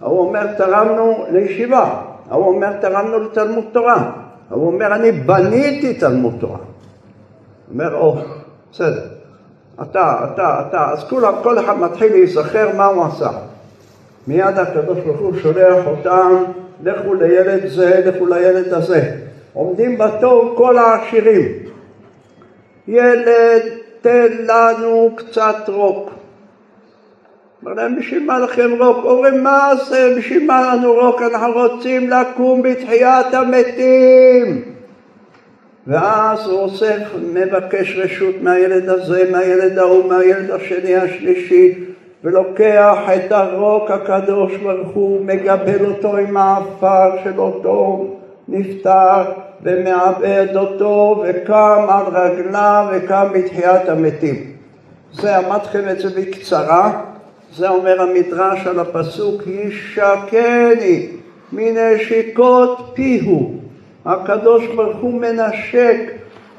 [0.00, 2.00] ההוא אומר, תרמנו לישיבה.
[2.30, 4.10] ההוא אומר, תרמנו לתלמוד תורה.
[4.50, 6.58] ההוא אומר, אני בניתי תלמוד תורה.
[7.72, 8.16] אומר, או,
[8.72, 9.06] בסדר.
[9.82, 13.30] אתה, אתה, אתה, אז כולם, כל אחד מתחיל להיזכר מה הוא עשה.
[14.26, 16.44] מיד הקדוש ברוך הוא שולח אותם,
[16.82, 19.16] לכו לילד זה, לכו לילד הזה.
[19.52, 21.44] עומדים בתור כל העשירים.
[22.88, 23.62] ילד,
[24.00, 26.10] תן לנו קצת רוק.
[27.62, 29.04] אומר להם, בשביל מה לכם רוק?
[29.04, 31.22] אומרים, מה זה, בשביל מה לנו רוק?
[31.22, 34.75] אנחנו רוצים לקום בתחיית המתים.
[35.86, 41.74] ואז הוא אוסף, מבקש רשות מהילד הזה, מהילד ההוא, מהילד השני, השלישי,
[42.24, 48.06] ולוקח את הרוק הקדוש ברוך הוא, מגבל אותו עם העפר של אותו
[48.48, 49.22] נפטר,
[49.62, 54.52] ומעבד אותו, וקם על רגליו, וקם בתחיית המתים.
[55.12, 57.02] זה אמרתכם את זה בקצרה,
[57.56, 61.08] זה אומר המדרש על הפסוק, ישקני
[61.52, 63.65] מנשיקות פיהו.
[64.06, 65.98] הקדוש ברוך הוא מנשק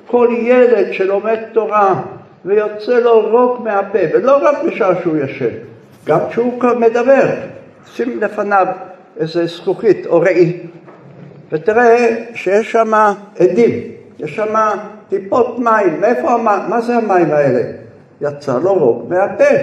[0.08, 2.02] כל ילד שלומד תורה
[2.46, 5.56] ויוצא לו רוק מהפה, ולא רק בשעה שהוא ישן,
[6.06, 7.26] גם כשהוא מדבר.
[7.86, 8.68] שים לפניו
[9.20, 10.60] איזה זכוכית או ראי,
[11.52, 12.92] ותראה שיש שם
[13.40, 13.72] עדים,
[14.20, 14.56] יש שם
[15.10, 16.70] טיפות מים, מאיפה המים?
[16.70, 17.62] מה זה המים האלה?
[18.22, 19.56] יצא לו רוק מהפה.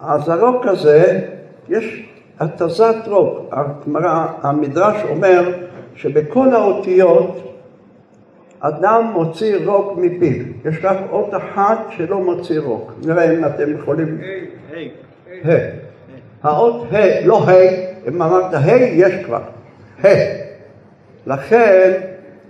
[0.00, 1.20] אז הרוק הזה,
[1.68, 2.02] יש
[2.40, 3.54] התזת רוק.
[4.42, 5.52] המדרש אומר
[5.98, 7.54] שבכל האותיות
[8.60, 10.44] אדם מוציא רוק מפיו.
[10.64, 12.92] יש רק אות אחת שלא מוציא רוק.
[13.06, 14.20] נראה אם אתם יכולים...
[15.44, 15.48] ה'
[16.42, 17.52] האות ה', לא ה',
[18.08, 19.42] אם אמרת ה', יש כבר.
[20.04, 20.08] ה'.
[21.26, 21.92] לכן,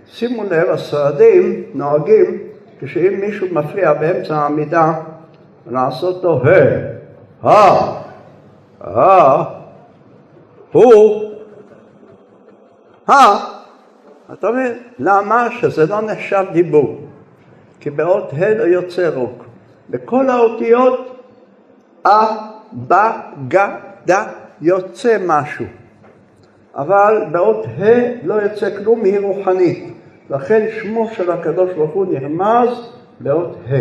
[0.07, 2.39] שימו לב, הסועדים נוהגים,
[2.81, 4.93] כשאם מישהו מפריע באמצע העמידה,
[5.71, 8.03] לעשות לו ה', ה',
[8.81, 9.45] ה',
[10.73, 11.28] הוא
[14.33, 14.73] אתה מבין?
[14.99, 15.49] למה?
[15.61, 16.99] שזה לא נחשב דיבור.
[17.81, 19.45] כי באות ה' יוצא רוק.
[19.91, 21.23] בכל האותיות
[22.07, 22.25] א,
[22.89, 22.95] ב,
[23.49, 23.57] ג,
[24.11, 24.13] ד,
[24.61, 25.65] יוצא משהו.
[26.75, 29.95] אבל באות ה' לא יוצא כלום, היא רוחנית.
[30.31, 33.75] לכן שמו של הקדוש ברוך הוא נרמז באות ה'.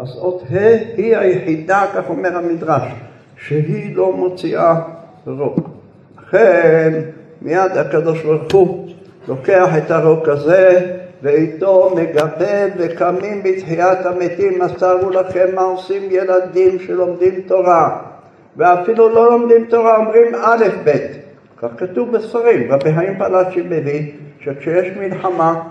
[0.00, 2.92] אז אות ה' היא היחידה, כך אומר המדרש,
[3.36, 4.80] שהיא לא מוציאה
[5.26, 5.70] רוק.
[6.18, 7.00] לכן
[7.42, 8.88] מיד הקדוש ברוך הוא
[9.28, 17.40] לוקח את הרוק הזה ואיתו מגבל וקמים בתחיית המתים, מסרו לכם מה עושים ילדים שלומדים
[17.40, 17.98] תורה,
[18.56, 20.96] ואפילו לא לומדים תורה, אומרים א' ב',
[21.56, 25.62] כך כתוב בספרים, רבי חיים פלאצ'י מביא, שכשיש מלחמה,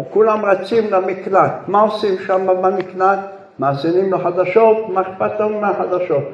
[0.00, 3.18] וכולם רצים למקלט, מה עושים שם במקלט?
[3.58, 6.24] מאזינים לחדשות, מה אכפת לנו מהחדשות?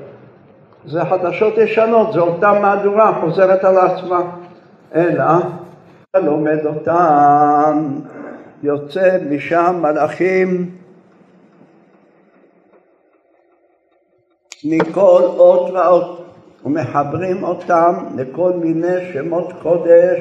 [0.86, 4.20] זה חדשות ישנות, זו אותה מהדורה חוזרת על עצמה.
[4.94, 5.24] אלא,
[6.16, 8.00] לומד אותם,
[8.62, 10.70] יוצא משם מלאכים.
[14.64, 16.26] מכל אות ואות,
[16.64, 20.20] ומחברים אותם לכל מיני שמות קודש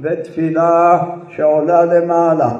[0.00, 2.50] ותפילה שעולה למעלה.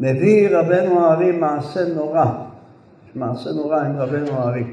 [0.00, 2.24] מביא רבנו הארי מעשה נורא,
[3.14, 4.64] מעשה נורא עם רבנו הארי,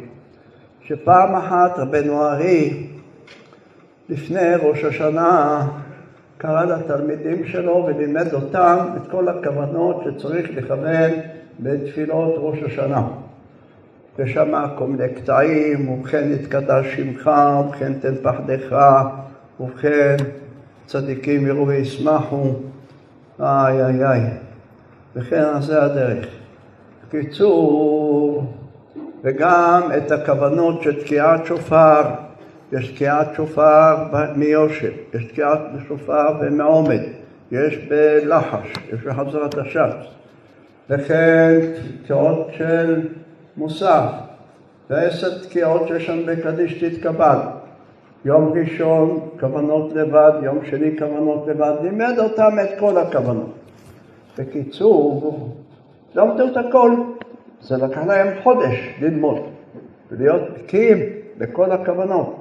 [0.81, 2.87] שפעם אחת רבנו הארי
[4.11, 5.67] לפני ראש השנה
[6.37, 11.11] קרא לתלמידים שלו ולימד אותם את כל הכוונות שצריך לכוון
[11.59, 13.03] בתפילות ראש השנה.
[14.19, 18.75] ושמע כל מיני קטעים, ובכן יתקדש שמך, ובכן תן פחדך,
[19.59, 20.15] ובכן
[20.85, 22.53] צדיקים יראו וישמחו,
[23.39, 24.21] איי איי איי.
[25.15, 26.25] וכן זה הדרך.
[27.07, 28.53] בקיצור,
[29.23, 32.01] וגם את הכוונות של תקיעת שופר,
[32.71, 33.95] יש תקיעת שופר
[34.35, 37.01] מיושב, יש תקיעת שופר במעומד,
[37.51, 40.07] יש בלחש, יש בחזרת השץ,
[40.89, 41.59] וכן
[42.03, 43.07] תקיעות של
[43.57, 44.11] מוסף,
[44.89, 47.37] ועשר תקיעות שיש שם בקדיש תתקבל.
[48.25, 53.53] יום ראשון כוונות לבד, יום שני כוונות לבד, לימד אותם את כל הכוונות.
[54.37, 55.55] בקיצור,
[56.15, 56.91] למדו את הכל.
[57.61, 59.41] זה לקח להם חודש ללמוד
[60.11, 60.99] ולהיות בקיאים
[61.37, 62.40] בכל הכוונות.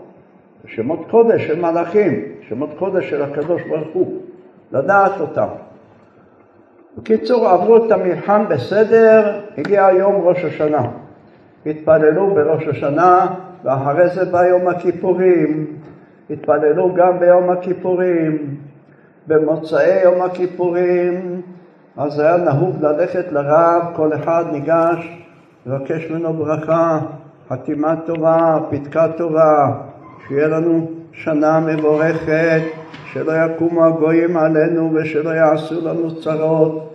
[0.67, 4.21] שמות קודש של מלאכים, שמות קודש של הקדוש ברוך הוא,
[4.73, 5.47] לדעת אותם.
[6.99, 10.83] בקיצור, עברו את המלחם בסדר, הגיע יום ראש השנה.
[11.67, 13.27] התפללו בראש השנה,
[13.65, 15.67] ואחרי זה בא יום הכיפורים.
[16.31, 18.57] התפללו גם ביום הכיפורים.
[19.27, 21.43] במוצאי יום הכיפורים
[21.97, 25.23] אז היה נהוג ללכת לרב, כל אחד ניגש,
[25.67, 26.99] לבקש ממנו ברכה,
[27.49, 29.73] חתימה טובה, פתקה טובה,
[30.31, 32.63] שיהיה לנו שנה מבורכת,
[33.13, 36.95] שלא יקומו הגויים עלינו ושלא יעשו לנו צרות.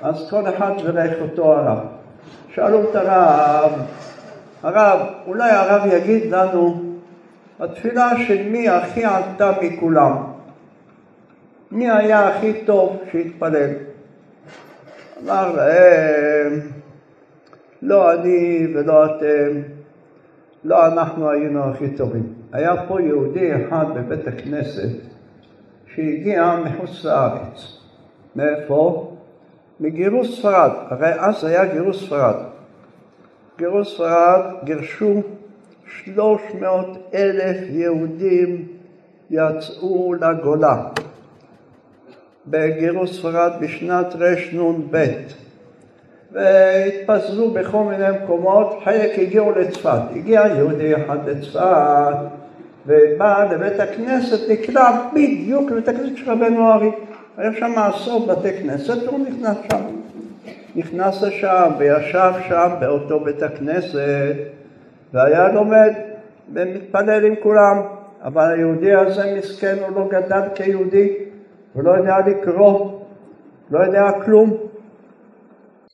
[0.00, 1.78] אז כל אחד בירך אותו הרב.
[2.54, 3.72] שאלו את הרב,
[4.62, 6.82] הרב, אולי הרב יגיד לנו,
[7.60, 10.16] התפילה של מי הכי עלתה מכולם?
[11.70, 13.70] מי היה הכי טוב שהתפלל?
[15.24, 16.60] אמר להם,
[17.82, 19.60] לא אני ולא אתם,
[20.64, 22.43] לא אנחנו היינו הכי טובים.
[22.54, 24.88] היה פה יהודי אחד בבית הכנסת
[25.94, 27.78] שהגיע מחוץ לארץ.
[28.36, 29.10] מאיפה?
[29.80, 32.34] מגירוש ספרד, הרי אז היה גירוש ספרד.
[33.58, 35.22] גירוש ספרד גירשו
[35.86, 38.68] שלוש מאות אלף יהודים
[39.30, 40.84] יצאו לגולה.
[42.46, 45.06] בגירוש ספרד בשנת רנ"ב
[46.32, 50.00] והתפזרו בכל מיני מקומות, חלק הגיעו לצפת.
[50.16, 52.43] הגיע יהודי אחד לצפת
[52.86, 56.90] ובא לבית הכנסת, נקלע בדיוק לבית הכנסת של רבנו ארי.
[57.36, 59.80] היה שם עשרות בתי כנסת והוא נכנס שם.
[60.76, 64.36] נכנס לשם וישב שם באותו בית הכנסת
[65.12, 65.92] והיה לומד
[66.52, 67.80] ומתפלל עם כולם.
[68.24, 71.12] אבל היהודי הזה מסכן, הוא לא גדל כיהודי,
[71.72, 73.00] הוא לא יודע לקרוא,
[73.70, 74.50] לא יודע כלום.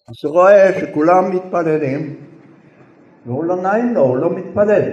[0.09, 2.15] אז הוא רואה שכולם מתפללים,
[3.27, 4.91] והוא לא נעים לו, הוא לא מתפלל.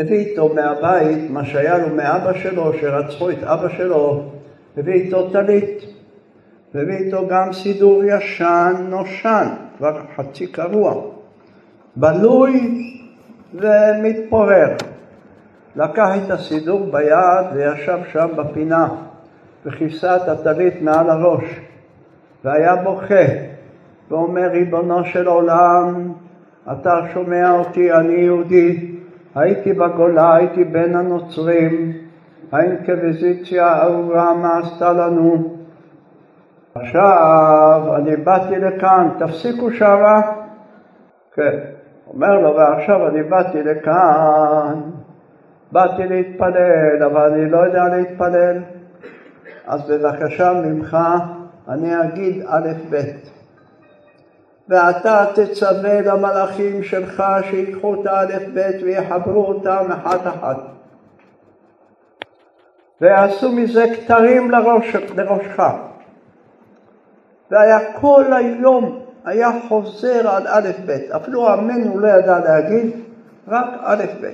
[0.00, 4.22] הביא איתו מהבית מה שהיה לו מאבא שלו, שרצחו את אבא שלו,
[4.76, 5.84] הביא איתו טלית,
[6.74, 9.48] והביא איתו גם סידור ישן נושן,
[9.78, 11.02] כבר חצי קרוע,
[11.96, 12.84] בלוי
[13.54, 14.76] ומתפורר.
[15.76, 18.88] לקח את הסידור ביד וישב שם בפינה.
[19.66, 21.44] וכיסה את הטלית מעל הראש,
[22.44, 23.24] והיה בוכה,
[24.10, 26.12] ואומר, ריבונו של עולם,
[26.72, 28.99] אתה שומע אותי, אני יהודי,
[29.34, 31.92] הייתי בגולה, הייתי בין הנוצרים,
[32.52, 35.56] האינקוויזיציה הארורה מה עשתה לנו.
[36.74, 40.22] עכשיו אני באתי לכאן, תפסיקו שרה.
[41.34, 41.58] כן,
[42.06, 44.80] אומר לו, ועכשיו אני באתי לכאן,
[45.72, 48.62] באתי להתפלל, אבל אני לא יודע להתפלל.
[49.66, 50.96] אז בבקשה ממך
[51.68, 53.39] אני אגיד א' ב'
[54.70, 60.56] ואתה תצווה למלאכים שלך שיקחו את האלף ב' ויחברו אותם אחת אחת
[63.00, 65.60] ויעשו מזה כתרים לראש, לראשך
[67.50, 72.90] והיה כל היום, היה חוזר על א' ב', אפילו אמן הוא לא ידע להגיד,
[73.48, 74.30] רק א' ב'.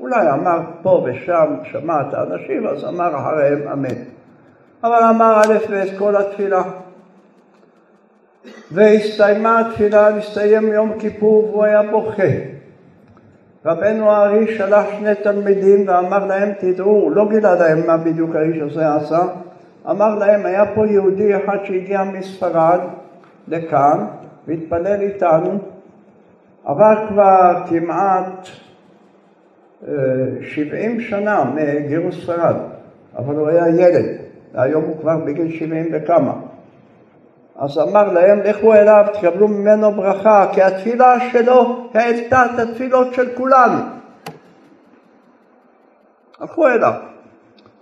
[0.00, 3.94] אולי אמר פה ושם, שמע את האנשים, אז אמר אחריהם אמן.
[4.84, 6.62] אבל אמר א' ב' כל התפילה.
[8.72, 12.32] והסתיימה התפילה, נסתיים יום כיפור והוא היה בוכה.
[13.64, 18.94] רבנו הארי שלח שני תלמידים ואמר להם, תדעו, לא גילה להם מה בדיוק האיש הזה
[18.94, 19.20] עשה,
[19.90, 22.80] אמר להם, היה פה יהודי אחד שהגיע מספרד
[23.48, 24.06] לכאן
[24.46, 25.58] והתפלל איתנו,
[26.64, 28.48] עבר כבר כמעט
[29.88, 29.92] אה,
[30.42, 32.56] שבעים שנה מגירוש ספרד,
[33.18, 34.04] אבל הוא היה ילד,
[34.54, 36.32] והיום הוא כבר בגיל שבעים וכמה.
[37.60, 43.28] אז אמר להם, לכו אליו, תקבלו ממנו ברכה, כי התפילה שלו העלתה את התפילות של
[43.34, 43.78] כולנו.
[46.40, 46.92] הלכו אליו,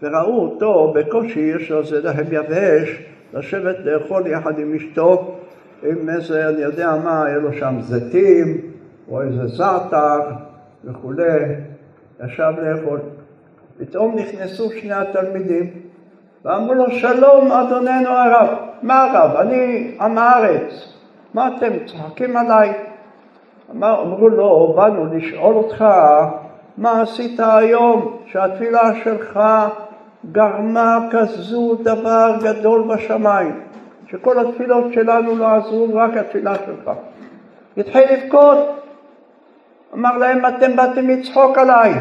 [0.03, 3.03] וראו אותו, בקושי יש לו איזה לחם יבש,
[3.35, 5.39] לשבת לאכול יחד עם אשתו,
[5.83, 8.61] עם איזה, אני יודע מה, היה לו שם זיתים,
[9.11, 10.21] או איזה זעתר
[10.85, 11.55] וכולי,
[12.25, 13.01] ישב לאכול.
[13.79, 15.71] פתאום נכנסו שני התלמידים,
[16.49, 18.49] ואמרו לו, שלום אדוננו הרב.
[18.83, 19.37] מה הרב?
[19.37, 20.95] אני עם הארץ.
[21.35, 22.73] מה אתם צוחקים עליי?
[23.71, 25.85] אמר, אמרו לו, באנו לשאול אותך
[26.79, 29.41] מה עשית היום שהתפילה שלך
[30.33, 33.61] גרמה כזו דבר גדול בשמיים,
[34.11, 36.91] שכל התפילות שלנו לא עזרו, רק התפילה שלך.
[37.77, 38.59] התחיל לבכות,
[39.95, 41.95] אמר להם, אתם באתם לצחוק עליי,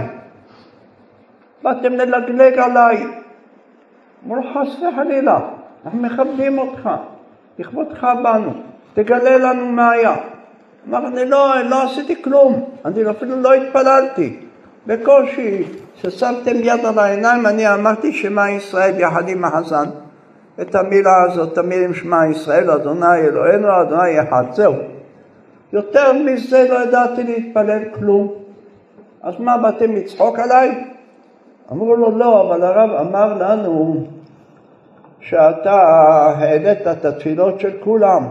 [1.64, 3.06] באתם ללגלג עליי,
[4.26, 5.39] אמרו חס וחלילה,
[5.86, 6.89] אנחנו מכבדים אותך,
[7.59, 8.51] לכבודך בנו,
[8.93, 10.15] תגלה לנו מה היה.
[10.89, 14.39] אמר, אני לא, לא עשיתי כלום, אני אפילו לא התפללתי.
[14.88, 15.63] בקושי,
[15.95, 19.86] כששמתם יד על העיניים, אני אמרתי שמע ישראל יחד עם החזן.
[20.61, 24.74] את המילה הזאת, המילים שמע ישראל, אדוני אלוהינו, אדוני אחד, זהו.
[25.74, 28.34] יותר מזה לא ידעתי להתפלל כלום.
[29.24, 30.84] אז מה, באתם לצחוק עליי?
[31.72, 34.05] אמרו לו, לא, אבל הרב אמר לנו
[35.20, 35.74] שאתה
[36.38, 38.28] העלית את התפילות של כולם.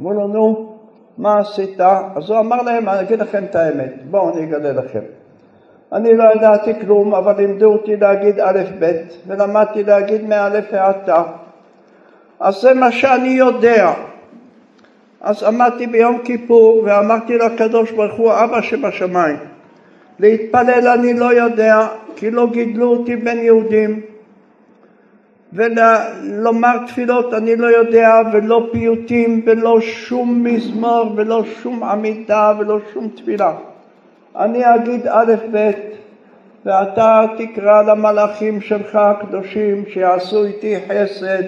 [0.00, 0.76] אמרו לו, נו,
[1.18, 1.80] מה עשית?
[2.16, 5.00] אז הוא אמר להם, אני אגיד לכם את האמת, בואו אני אגלה לכם.
[5.92, 8.92] אני לא ידעתי כלום, אבל לימדו אותי להגיד א' ב',
[9.26, 11.10] ולמדתי להגיד מא' ועד ת'.
[12.40, 13.92] אז זה מה שאני יודע.
[15.20, 19.36] אז עמדתי ביום כיפור ואמרתי לקדוש ברוך הוא, אבא שבשמיים,
[20.20, 24.00] להתפלל אני לא יודע, כי לא גידלו אותי בין יהודים,
[25.52, 33.08] ולומר תפילות אני לא יודע, ולא פיוטים, ולא שום מזמור, ולא שום עמידה, ולא שום
[33.08, 33.52] תפילה.
[34.36, 35.70] אני אגיד א' ב',
[36.64, 41.42] ואתה תקרא למלאכים שלך הקדושים שיעשו איתי חסד,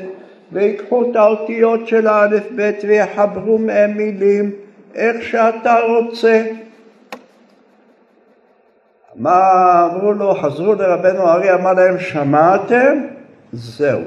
[0.52, 4.50] ויקחו את האותיות של האלף ב' ויחברו מהם מילים
[4.94, 6.42] איך שאתה רוצה.
[9.16, 10.34] מה אמרו לו?
[10.34, 12.98] חזרו לרבנו ארי, אמר להם, שמעתם?
[13.52, 14.00] זהו.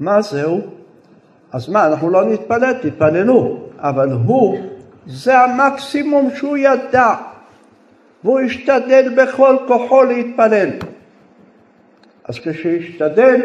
[0.00, 0.60] מה זהו?
[1.52, 4.58] אז מה, אנחנו לא נתפלל, תתפללו, אבל הוא,
[5.06, 7.14] זה המקסימום שהוא ידע,
[8.24, 10.70] והוא השתדל בכל כוחו להתפלל.
[12.24, 13.40] אז כשהשתדל,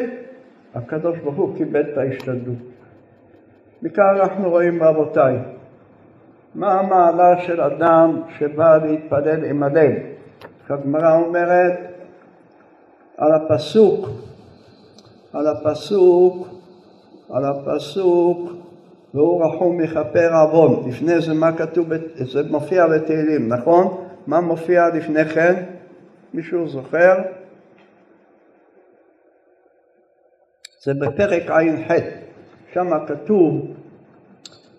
[0.76, 2.58] הקדוש ברוך הוא קיבל את ההשתדלות.
[3.82, 5.38] מכאן אנחנו רואים רבותיי,
[6.56, 9.92] מה המעלה של אדם שבא להתפלל עם הלב.
[10.70, 11.80] הגמרא אומרת
[13.18, 14.10] על הפסוק,
[15.34, 16.48] על הפסוק,
[17.30, 18.50] על הפסוק,
[19.14, 20.90] והוא רחום מכפר עוון.
[20.90, 24.06] לפני זה מה כתוב, זה מופיע בתהילים, נכון?
[24.28, 25.64] מה מופיע לפני כן?
[26.34, 27.14] מישהו זוכר?
[30.84, 31.92] זה בפרק ע"ח,
[32.74, 33.76] שם כתוב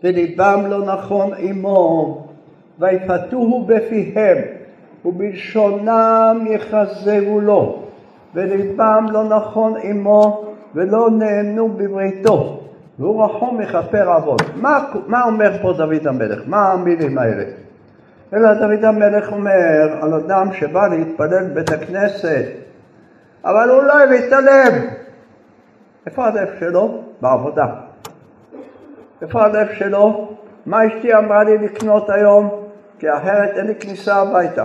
[0.05, 2.26] וליבם לא נכון עמו
[2.78, 4.38] ויפתוהו בפיהם
[5.05, 7.82] ובלשונם יחזרו לו
[8.34, 10.44] וליבם לא נכון עמו
[10.74, 12.61] ולא נהנו בבריתו
[12.99, 14.36] והוא רחום מכפר עוון.
[14.55, 16.40] מה, מה אומר פה דוד המלך?
[16.47, 17.44] מה המילים האלה?
[18.34, 22.44] אלא דוד המלך אומר על אדם שבא להתפלל בבית הכנסת
[23.44, 24.74] אבל הוא לא הביא את הלב
[26.07, 27.03] איפה הלב שלו?
[27.20, 27.86] בעבודה.
[29.22, 30.28] איפה הלב שלו?
[30.66, 32.50] מה אשתי אמרה לי לקנות היום?
[32.98, 34.64] כי אחרת אין לי כניסה הביתה.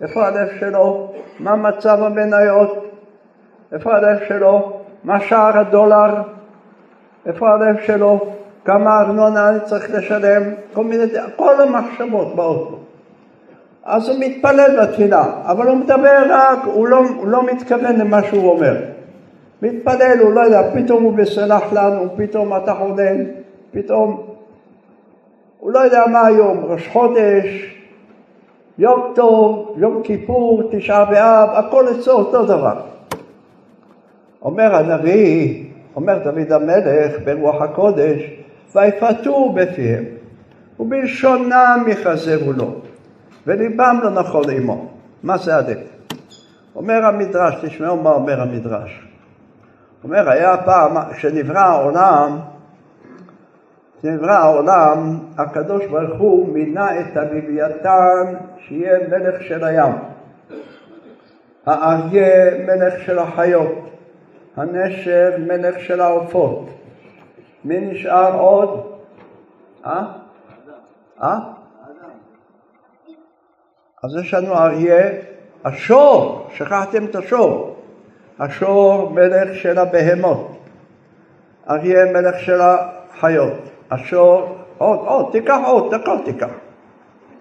[0.00, 1.12] איפה הלב שלו?
[1.40, 2.84] מה מצב המניות?
[3.72, 4.72] איפה הלב שלו?
[5.04, 6.14] מה שער הדולר?
[7.26, 8.32] איפה הלב שלו?
[8.64, 10.42] כמה ארנונה אני צריך לשלם?
[10.72, 11.04] כל מיני,
[11.36, 12.78] כל המחשבות באות לו.
[13.84, 18.50] אז הוא מתפלל בתפילה, אבל הוא מדבר רק, הוא לא, הוא לא מתכוון למה שהוא
[18.50, 18.76] אומר.
[19.62, 23.24] מתפלל, הוא לא יודע, פתאום הוא בסלח לנו, פתאום אתה חונן,
[23.76, 24.26] פתאום,
[25.58, 27.76] הוא לא יודע מה היום, ראש חודש,
[28.78, 32.80] יום טוב, יום כיפור, תשעה באב, הכל אצלו אותו דבר.
[34.42, 35.64] אומר הנביא,
[35.96, 38.22] אומר דוד המלך ברוח הקודש,
[38.74, 40.04] ויפתו בפיהם,
[40.80, 42.74] ובלשונם יחזרו לו,
[43.46, 44.86] וליבם לא נכון עמו.
[45.22, 45.78] מה זה הדק?
[46.76, 49.06] אומר המדרש, תשמעו מה אומר המדרש.
[50.04, 52.38] אומר, היה פעם, כשנברא העולם,
[53.98, 59.92] כשנברא העולם, הקדוש ברוך הוא מינה את הלוויתן שיהיה מלך של הים.
[61.66, 63.90] האריה מלך של החיות,
[64.56, 66.68] הנשר מלך של העופות.
[67.64, 68.98] מי נשאר עוד?
[69.86, 70.04] אה?
[71.22, 71.38] אה?
[74.04, 75.10] אז יש לנו אריה,
[75.64, 77.76] השור, שכחתם את השור.
[78.38, 80.58] השור מלך של הבהמות,
[81.70, 86.50] אריה מלך של החיות, השור, עוד, עוד, תיקח עוד, הכל תיקח.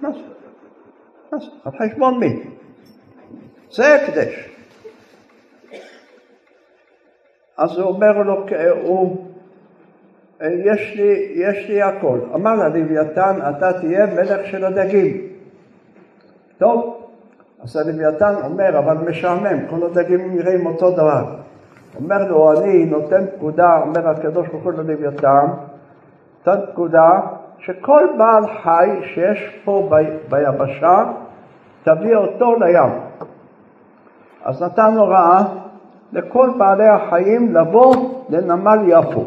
[0.01, 0.19] מה זה?
[1.31, 1.37] מה?
[1.65, 2.43] על חשבון מי?
[3.71, 4.49] זה הקדש.
[7.57, 8.45] אז הוא אומר לו,
[8.83, 9.25] הוא,
[10.41, 12.19] יש לי, יש לי הכל.
[12.33, 15.27] אמר ללוויתן, אתה תהיה מלך של הדגים.
[16.57, 17.07] טוב,
[17.63, 21.35] אז הלוויתן אומר, אבל משעמם, כל הדגים נראים אותו דבר.
[21.95, 25.45] אומר לו, אני נותן פקודה, אומר הקדוש ברוך הוא ללוויתן,
[26.47, 27.19] נותן פקודה
[27.59, 29.89] שכל בעל חי שיש פה
[30.29, 31.03] ביבשה,
[31.83, 32.89] תביא אותו לים.
[34.43, 35.43] אז נתן הוראה
[36.13, 37.95] לכל בעלי החיים לבוא
[38.29, 39.23] לנמל יפו.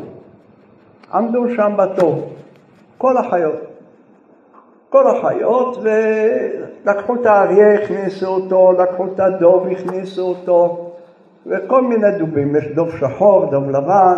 [1.14, 2.32] עמדו שם בתור,
[2.98, 3.60] כל החיות.
[4.90, 10.90] כל החיות, ולקחו את האריה, הכניסו אותו, לקחו את הדוב, הכניסו אותו,
[11.46, 14.16] וכל מיני דובים, יש דוב שחור, דוב לבן,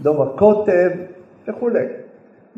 [0.00, 0.90] דוב הקוטב
[1.48, 1.86] וכולי.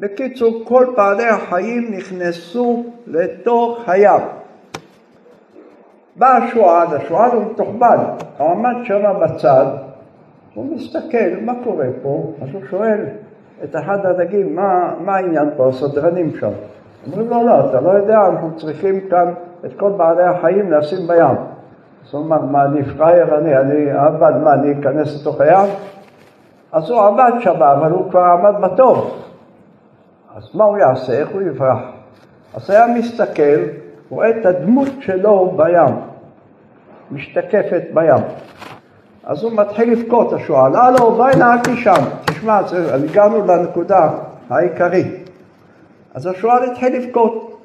[0.01, 4.20] בקיצור, כל בעלי החיים נכנסו לתוך הים.
[6.16, 7.96] בא השועל, השועל הוא מתוחבן,
[8.38, 9.66] הוא עמד שם בצד,
[10.55, 12.32] הוא מסתכל, מה קורה פה?
[12.42, 13.05] אז הוא שואל
[13.64, 16.51] את אחד הדגים, מה, מה העניין פה, הסדרנים שם?
[17.07, 19.32] אומרים לו, לא, אתה לא יודע, אנחנו צריכים כאן
[19.64, 21.36] את כל בעלי החיים לשים בים.
[22.07, 25.68] אז הוא אמר, מה, אני פראייר, אני, אני עבד, מה, אני אכנס לתוך הים?
[26.72, 29.16] אז הוא עבד שם, אבל הוא כבר עמד בתור.
[30.41, 31.12] אז מה הוא יעשה?
[31.12, 31.78] איך הוא יברח?
[32.55, 33.61] אז היה מסתכל,
[34.11, 35.95] רואה את הדמות שלו בים,
[37.11, 38.24] משתקפת בים.
[39.24, 42.05] אז הוא מתחיל לבכות, השועל, הלו, בואי נעקי שם.
[42.24, 42.61] תשמע,
[42.93, 44.11] הגענו לנקודה
[44.51, 45.30] העיקרית.
[46.14, 47.61] אז השועל התחיל לבכות.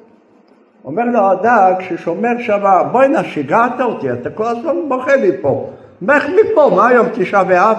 [0.84, 5.70] אומר לו הדג ששומר שם, בוא'נה, שיגעת אותי, אתה כל הזמן בוכה לי פה.
[6.02, 7.76] לך מפה, מה היום תשעה באב?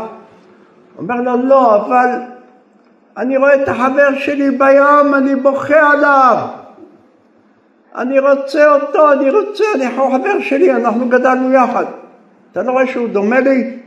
[0.97, 2.09] אומר לו, לא, אבל
[3.17, 6.47] אני רואה את החבר שלי בים, אני בוכה עליו.
[7.95, 11.85] אני רוצה אותו, אני רוצה, אני חבר שלי, אנחנו גדלנו יחד.
[12.51, 13.77] אתה לא רואה שהוא דומה לי?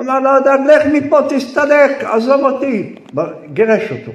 [0.00, 2.94] אמר לו הדג, לך מפה, תסתלק, עזוב אותי.
[3.52, 4.12] גירש אותו.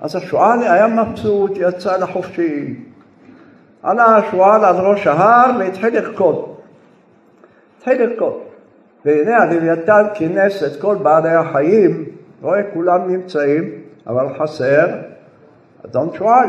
[0.00, 2.74] אז השועל היה מבסוט, יצא לחופשי.
[3.82, 6.54] עלה השועל על ראש ההר והתחיל לרקוד.
[7.78, 8.45] התחיל לרקוד.
[9.06, 12.04] והנה הלוויתן כינס את כל בעלי החיים,
[12.42, 13.70] רואה כולם נמצאים,
[14.06, 14.86] אבל חסר
[15.84, 16.48] אדון שועל.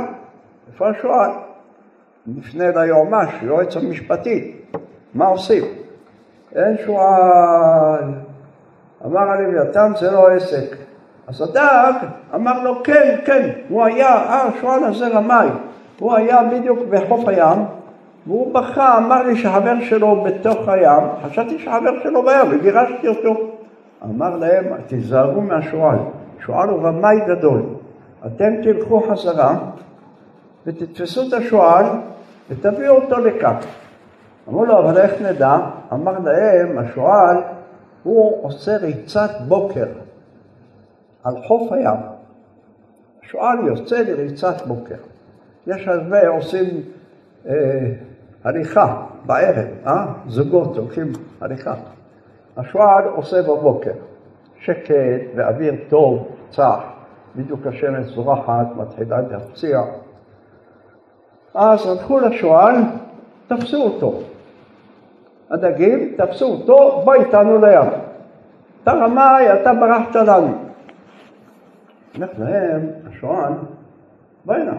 [0.68, 1.32] איפה השועל?
[2.28, 4.54] נפנה ליועמ"ש, יועץ המשפטי,
[5.14, 5.64] מה עושים?
[6.56, 8.04] אין שועל.
[9.06, 10.76] אמר הלוויתן זה לא עסק.
[11.28, 11.94] אז הדג
[12.36, 15.48] אמר לו כן, כן, הוא היה, אה, השועל הזה רמאי,
[16.00, 17.60] הוא היה בדיוק בחוף הים,
[18.28, 23.36] והוא בכה, אמר לי שהחבר שלו בתוך הים, חשבתי שהחבר שלו בים, וגירשתי אותו.
[24.04, 25.98] אמר להם, תיזהרו מהשועל,
[26.46, 27.62] שועל הוא רמאי גדול.
[28.26, 29.58] אתם תלכו חזרה
[30.66, 31.86] ותתפסו את השועל
[32.50, 33.56] ותביאו אותו לכאן.
[34.50, 35.58] אמרו לו, אבל איך נדע?
[35.94, 37.38] אמר להם, השועל,
[38.04, 39.86] הוא עושה ריצת בוקר.
[41.24, 42.00] על חוף הים.
[43.22, 44.96] שועל יוצא לריצת בוקר.
[45.68, 46.66] יש הרבה עושים
[47.48, 47.54] אה,
[48.48, 50.06] הליכה בערב, אה?
[50.28, 51.74] זוגות הולכים הליכה.
[52.58, 53.92] השועל עושה בבוקר.
[54.60, 54.96] שקט
[55.36, 56.80] ואוויר טוב, צח,
[57.36, 59.80] בדיוק השמש זורחת, מתחילה להפציע.
[61.54, 62.76] אז הלכו לשועל,
[63.48, 64.20] תפסו אותו.
[65.50, 67.90] הדגים, תפסו אותו, בוא איתנו לים.
[68.84, 70.54] אתה רמאי, אתה ברחת לנו.
[72.16, 73.54] אומר להם השוען,
[74.46, 74.74] בוא'נה,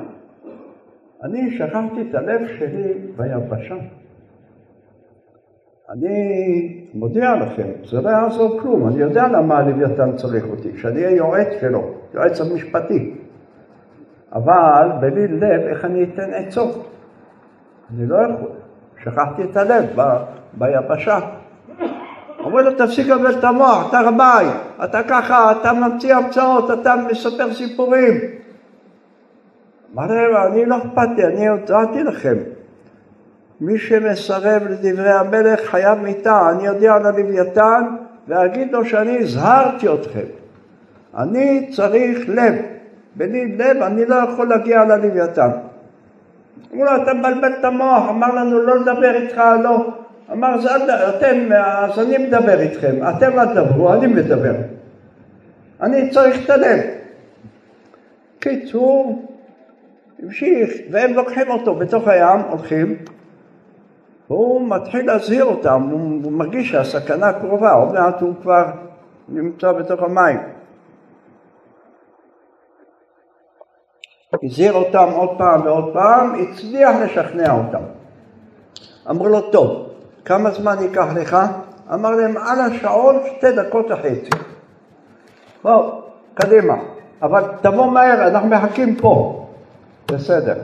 [1.24, 3.74] אני שכחתי את הלב שלי ביבשה.
[5.90, 11.16] אני מודיע לכם, זה לא יעזור כלום, אני יודע למה הלוויתן צריך אותי, שאני אהיה
[11.16, 13.14] יועץ שלו, יועץ המשפטי.
[14.32, 16.90] אבל בלי לב, איך אני אתן עצות?
[17.90, 18.50] אני לא יכול.
[19.04, 20.02] שכחתי את הלב ב,
[20.54, 21.18] ביבשה.
[22.44, 24.46] אומר לו, תפסיק לבלבל את המוח, אתה רמאי,
[24.84, 28.37] אתה ככה, אתה ממציא המצאות, אתה מספר סיפורים.
[29.94, 32.34] אמר להם, אני לא אכפת לי, אני הודעתי לכם.
[33.60, 37.84] מי שמסרב לדברי המלך חייב מיתה, אני אודיע על הלוויתן
[38.28, 40.26] ואגיד לו שאני הזהרתי אתכם.
[41.18, 42.54] אני צריך לב,
[43.14, 45.50] בלי לב אני לא יכול להגיע ללוויתן.
[46.72, 49.86] אמרו לו, אתה מבלבל את המוח, אמר לנו לא לדבר איתך, לא.
[50.32, 50.56] אמר,
[51.08, 54.54] אתם, אז אני מדבר איתכם, אתם לא תדברו, אני מדבר.
[55.80, 56.80] אני צריך את הלב.
[58.38, 59.28] קיצור,
[60.22, 62.96] המשיך, והם לוקחים אותו בתוך הים, הולכים,
[64.30, 65.82] והוא מתחיל להזהיר אותם,
[66.22, 68.64] הוא מרגיש שהסכנה קרובה, עוד מעט הוא כבר
[69.28, 70.38] נמצא בתוך המים.
[74.42, 77.82] הזהיר אותם עוד פעם ועוד פעם, הצליח לשכנע אותם.
[79.10, 79.88] אמרו לו, טוב,
[80.24, 81.36] כמה זמן ייקח לך?
[81.94, 84.30] אמר להם, על השעון שתי דקות וחצי.
[85.62, 86.02] בואו,
[86.34, 86.74] קדימה,
[87.22, 89.47] אבל תבוא מהר, אנחנו מחכים פה.
[90.12, 90.54] בסדר.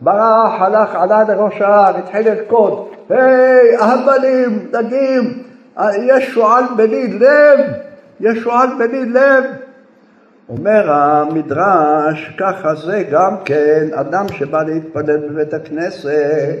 [0.00, 5.42] ברח, הלך, עלה לראש ההר, התחיל לרקוד, היי, אהבלים, דגים,
[5.98, 7.60] יש שועל בלי לב,
[8.20, 9.44] יש שועל בלי לב.
[10.48, 16.56] אומר המדרש, ככה זה גם כן אדם שבא להתפלל בבית הכנסת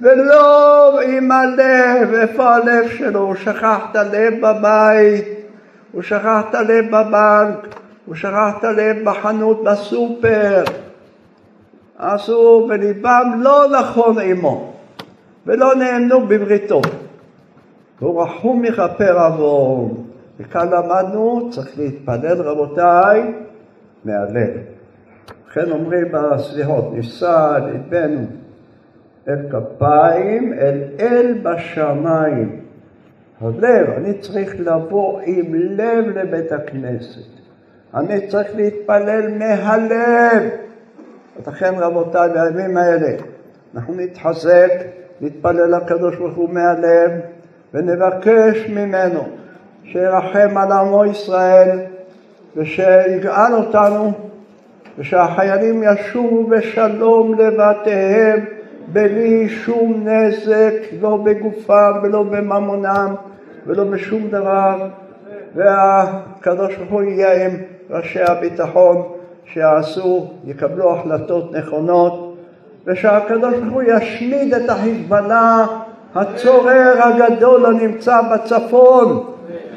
[0.00, 3.20] ולא עם הלב, איפה הלב שלו?
[3.20, 5.24] הוא שכח את הלב בבית,
[5.92, 7.74] הוא שכח את הלב בבנק,
[8.06, 10.64] הוא שכח את הלב בחנות, בסופר.
[12.12, 14.72] עשו בליבם לא נכון עמו,
[15.46, 16.80] ולא נהנו בבריתו.
[18.00, 20.04] הוא רחום מכפר עוון.
[20.40, 23.34] וכאן למדנו, צריך להתפלל רבותיי,
[24.04, 24.50] מהלב.
[25.48, 28.26] לכן אומרים בסליחות, נישא ליבנו
[29.28, 32.60] אל כפיים, אל אל בשמיים.
[33.40, 37.40] הלב, אני צריך לבוא עם לב לבית הכנסת.
[37.94, 40.50] אני צריך להתפלל מהלב.
[41.46, 43.16] לכן רבותיי, בימים האלה.
[43.74, 44.70] אנחנו נתחזק,
[45.20, 47.10] נתפלל לקדוש ברוך הוא מהלב
[47.74, 49.22] ונבקש ממנו
[49.84, 51.78] שירחם על עמו ישראל
[52.56, 54.12] ושיגאל אותנו
[54.98, 58.44] ושהחיילים ישובו בשלום לבתיהם
[58.92, 63.14] בלי שום נזק, לא בגופם ולא בממונם
[63.66, 64.88] ולא בשום דבר.
[65.54, 67.56] והקדוש ברוך הוא יהיה עם
[67.90, 69.02] ראשי הביטחון
[69.52, 72.36] שיעשו, יקבלו החלטות נכונות
[72.86, 75.66] ושהקדוש ברוך הוא ישמיד את החיזבאללה
[76.14, 79.24] הצורר הגדול הנמצא בצפון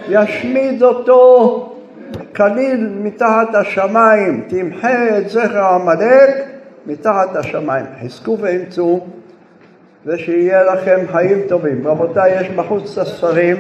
[0.10, 1.64] ישמיד אותו
[2.36, 6.46] כליל מתחת השמיים, תמחה את זכר עמלק
[6.86, 7.86] מתחת השמיים.
[8.04, 9.00] חזקו ואמצו
[10.06, 11.88] ושיהיה לכם חיים טובים.
[11.88, 13.58] רבותיי, יש בחוץ את הספרים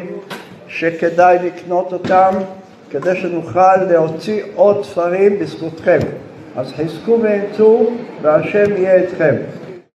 [0.67, 2.33] שכדאי לקנות אותם
[2.91, 5.99] כדי שנוכל להוציא עוד ספרים בזכותכם.
[6.55, 7.89] אז חזקו ואמצו
[8.21, 9.35] והשם יהיה אתכם.